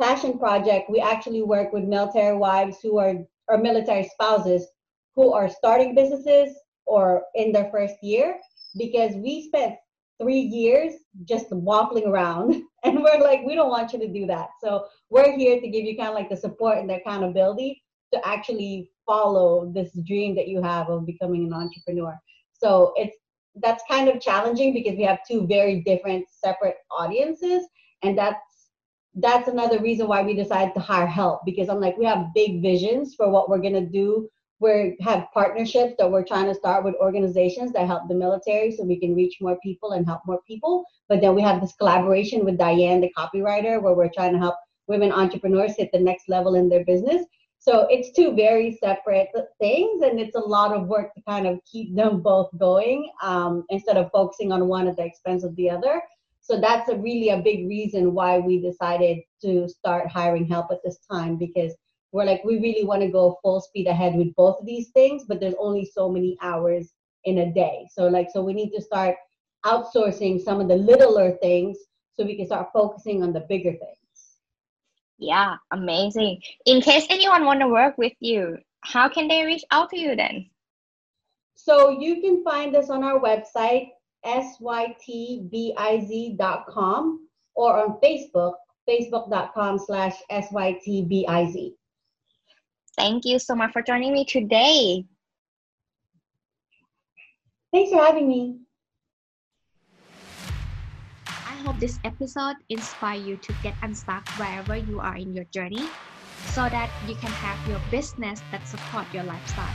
passion 0.00 0.38
project, 0.38 0.90
we 0.90 1.00
actually 1.00 1.42
work 1.42 1.72
with 1.72 1.84
military 1.84 2.36
wives 2.36 2.78
who 2.82 2.98
are 2.98 3.14
or 3.48 3.58
military 3.58 4.08
spouses 4.08 4.66
who 5.14 5.32
are 5.32 5.48
starting 5.48 5.94
businesses 5.94 6.56
or 6.86 7.22
in 7.34 7.52
their 7.52 7.70
first 7.70 7.94
year 8.02 8.38
because 8.76 9.14
we 9.16 9.46
spent 9.46 9.76
three 10.20 10.40
years 10.40 10.94
just 11.24 11.50
waffling 11.50 12.06
around 12.06 12.62
and 12.84 13.02
we're 13.02 13.20
like 13.20 13.40
we 13.44 13.54
don't 13.54 13.70
want 13.70 13.92
you 13.92 13.98
to 13.98 14.08
do 14.08 14.26
that. 14.26 14.48
So 14.62 14.86
we're 15.10 15.36
here 15.36 15.60
to 15.60 15.68
give 15.68 15.84
you 15.84 15.96
kind 15.96 16.08
of 16.08 16.14
like 16.14 16.30
the 16.30 16.36
support 16.36 16.78
and 16.78 16.88
the 16.88 16.96
accountability 16.96 17.82
to 18.12 18.26
actually 18.26 18.90
follow 19.06 19.70
this 19.74 19.90
dream 20.06 20.34
that 20.36 20.48
you 20.48 20.62
have 20.62 20.88
of 20.88 21.06
becoming 21.06 21.44
an 21.44 21.52
entrepreneur. 21.52 22.18
So 22.52 22.92
it's 22.96 23.16
that's 23.56 23.84
kind 23.88 24.08
of 24.08 24.20
challenging 24.20 24.72
because 24.72 24.96
we 24.96 25.04
have 25.04 25.18
two 25.28 25.46
very 25.46 25.80
different 25.82 26.26
separate 26.28 26.76
audiences 26.90 27.64
and 28.02 28.18
that's 28.18 28.53
that's 29.16 29.48
another 29.48 29.80
reason 29.80 30.08
why 30.08 30.22
we 30.22 30.34
decided 30.34 30.74
to 30.74 30.80
hire 30.80 31.06
help 31.06 31.40
because 31.44 31.68
i'm 31.68 31.80
like 31.80 31.96
we 31.96 32.04
have 32.04 32.34
big 32.34 32.60
visions 32.62 33.14
for 33.14 33.30
what 33.30 33.48
we're 33.48 33.60
to 33.60 33.86
do 33.86 34.28
we 34.60 34.96
have 35.00 35.26
partnerships 35.34 35.94
that 35.98 36.10
we're 36.10 36.24
trying 36.24 36.46
to 36.46 36.54
start 36.54 36.84
with 36.84 36.94
organizations 36.96 37.72
that 37.72 37.86
help 37.86 38.08
the 38.08 38.14
military 38.14 38.70
so 38.70 38.84
we 38.84 38.98
can 38.98 39.14
reach 39.14 39.36
more 39.40 39.58
people 39.62 39.92
and 39.92 40.06
help 40.06 40.22
more 40.26 40.40
people. 40.46 40.84
But 41.08 41.20
then 41.20 41.34
we 41.34 41.42
have 41.42 41.60
this 41.60 41.74
collaboration 41.74 42.44
with 42.44 42.58
Diane, 42.58 43.00
the 43.00 43.12
copywriter, 43.16 43.82
where 43.82 43.94
we're 43.94 44.10
trying 44.14 44.32
to 44.32 44.38
help 44.38 44.56
women 44.86 45.12
entrepreneurs 45.12 45.76
hit 45.76 45.90
the 45.92 45.98
next 45.98 46.28
level 46.28 46.54
in 46.54 46.68
their 46.68 46.84
business. 46.84 47.26
So 47.58 47.86
it's 47.90 48.12
two 48.12 48.34
very 48.34 48.76
separate 48.76 49.28
things, 49.58 50.02
and 50.02 50.20
it's 50.20 50.36
a 50.36 50.40
lot 50.40 50.76
of 50.76 50.86
work 50.86 51.14
to 51.14 51.22
kind 51.26 51.46
of 51.46 51.58
keep 51.70 51.94
them 51.96 52.20
both 52.22 52.48
going 52.58 53.10
um, 53.22 53.64
instead 53.70 53.96
of 53.96 54.10
focusing 54.12 54.52
on 54.52 54.68
one 54.68 54.86
at 54.86 54.96
the 54.96 55.04
expense 55.04 55.44
of 55.44 55.56
the 55.56 55.70
other. 55.70 56.02
So 56.44 56.60
that's 56.60 56.90
a 56.90 56.96
really 56.96 57.30
a 57.30 57.38
big 57.38 57.66
reason 57.66 58.12
why 58.12 58.38
we 58.38 58.60
decided 58.60 59.20
to 59.40 59.66
start 59.66 60.08
hiring 60.08 60.46
help 60.46 60.66
at 60.70 60.82
this 60.84 60.98
time 61.10 61.36
because 61.36 61.74
we're 62.12 62.26
like 62.26 62.44
we 62.44 62.58
really 62.60 62.84
want 62.84 63.00
to 63.00 63.08
go 63.08 63.38
full 63.42 63.62
speed 63.62 63.86
ahead 63.86 64.14
with 64.14 64.34
both 64.34 64.60
of 64.60 64.66
these 64.66 64.90
things 64.90 65.24
but 65.26 65.40
there's 65.40 65.54
only 65.58 65.86
so 65.86 66.10
many 66.10 66.36
hours 66.42 66.92
in 67.24 67.38
a 67.38 67.52
day. 67.52 67.88
So 67.90 68.08
like 68.08 68.28
so 68.30 68.42
we 68.42 68.52
need 68.52 68.72
to 68.72 68.82
start 68.82 69.16
outsourcing 69.64 70.38
some 70.38 70.60
of 70.60 70.68
the 70.68 70.76
littler 70.76 71.38
things 71.40 71.78
so 72.12 72.26
we 72.26 72.36
can 72.36 72.46
start 72.46 72.68
focusing 72.74 73.22
on 73.22 73.32
the 73.32 73.46
bigger 73.48 73.72
things. 73.72 74.38
Yeah 75.16 75.56
amazing. 75.72 76.42
In 76.66 76.82
case 76.82 77.06
anyone 77.08 77.46
want 77.46 77.60
to 77.60 77.68
work 77.68 77.96
with 77.96 78.12
you 78.20 78.58
how 78.82 79.08
can 79.08 79.28
they 79.28 79.46
reach 79.46 79.64
out 79.70 79.88
to 79.90 79.98
you 79.98 80.14
then? 80.14 80.50
So 81.54 81.88
you 81.88 82.20
can 82.20 82.44
find 82.44 82.76
us 82.76 82.90
on 82.90 83.02
our 83.02 83.18
website 83.18 83.92
sytbiz.com 84.24 85.50
or 87.54 87.78
on 87.78 88.00
facebook 88.02 88.54
facebook.com 88.88 89.78
slash 89.78 90.14
sytbiz 90.30 91.74
Thank 92.96 93.24
you 93.24 93.38
so 93.38 93.54
much 93.54 93.72
for 93.72 93.82
joining 93.82 94.12
me 94.12 94.24
today. 94.24 95.04
Thanks 97.72 97.90
for 97.90 97.98
having 97.98 98.28
me. 98.28 98.60
I 101.26 101.56
hope 101.66 101.80
this 101.80 101.98
episode 102.04 102.54
inspire 102.68 103.18
you 103.18 103.36
to 103.38 103.52
get 103.64 103.74
unstuck 103.82 104.28
wherever 104.38 104.76
you 104.76 105.00
are 105.00 105.16
in 105.16 105.34
your 105.34 105.44
journey 105.46 105.88
so 106.52 106.68
that 106.68 106.90
you 107.08 107.16
can 107.16 107.32
have 107.32 107.68
your 107.68 107.80
business 107.90 108.40
that 108.52 108.68
support 108.68 109.06
your 109.12 109.24
lifestyle. 109.24 109.74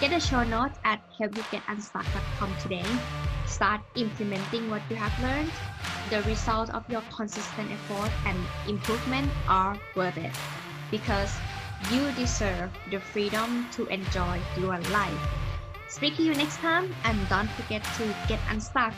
Get 0.00 0.12
a 0.12 0.20
show 0.20 0.44
note 0.44 0.72
at 0.84 1.00
helpyougetunstuck.com 1.18 2.56
today. 2.60 2.84
Start 3.52 3.82
implementing 3.96 4.70
what 4.70 4.80
you 4.88 4.96
have 4.96 5.12
learned. 5.20 5.52
The 6.08 6.22
result 6.22 6.70
of 6.70 6.88
your 6.88 7.02
consistent 7.14 7.70
effort 7.70 8.10
and 8.24 8.38
improvement 8.66 9.30
are 9.46 9.78
worth 9.94 10.16
it 10.16 10.32
because 10.90 11.36
you 11.92 12.10
deserve 12.12 12.72
the 12.90 12.98
freedom 12.98 13.68
to 13.72 13.84
enjoy 13.88 14.40
your 14.56 14.78
life. 14.88 15.22
Speak 15.86 16.16
to 16.16 16.22
you 16.22 16.34
next 16.34 16.64
time 16.64 16.94
and 17.04 17.28
don't 17.28 17.50
forget 17.50 17.84
to 18.00 18.08
get 18.26 18.40
unstuck 18.48 18.94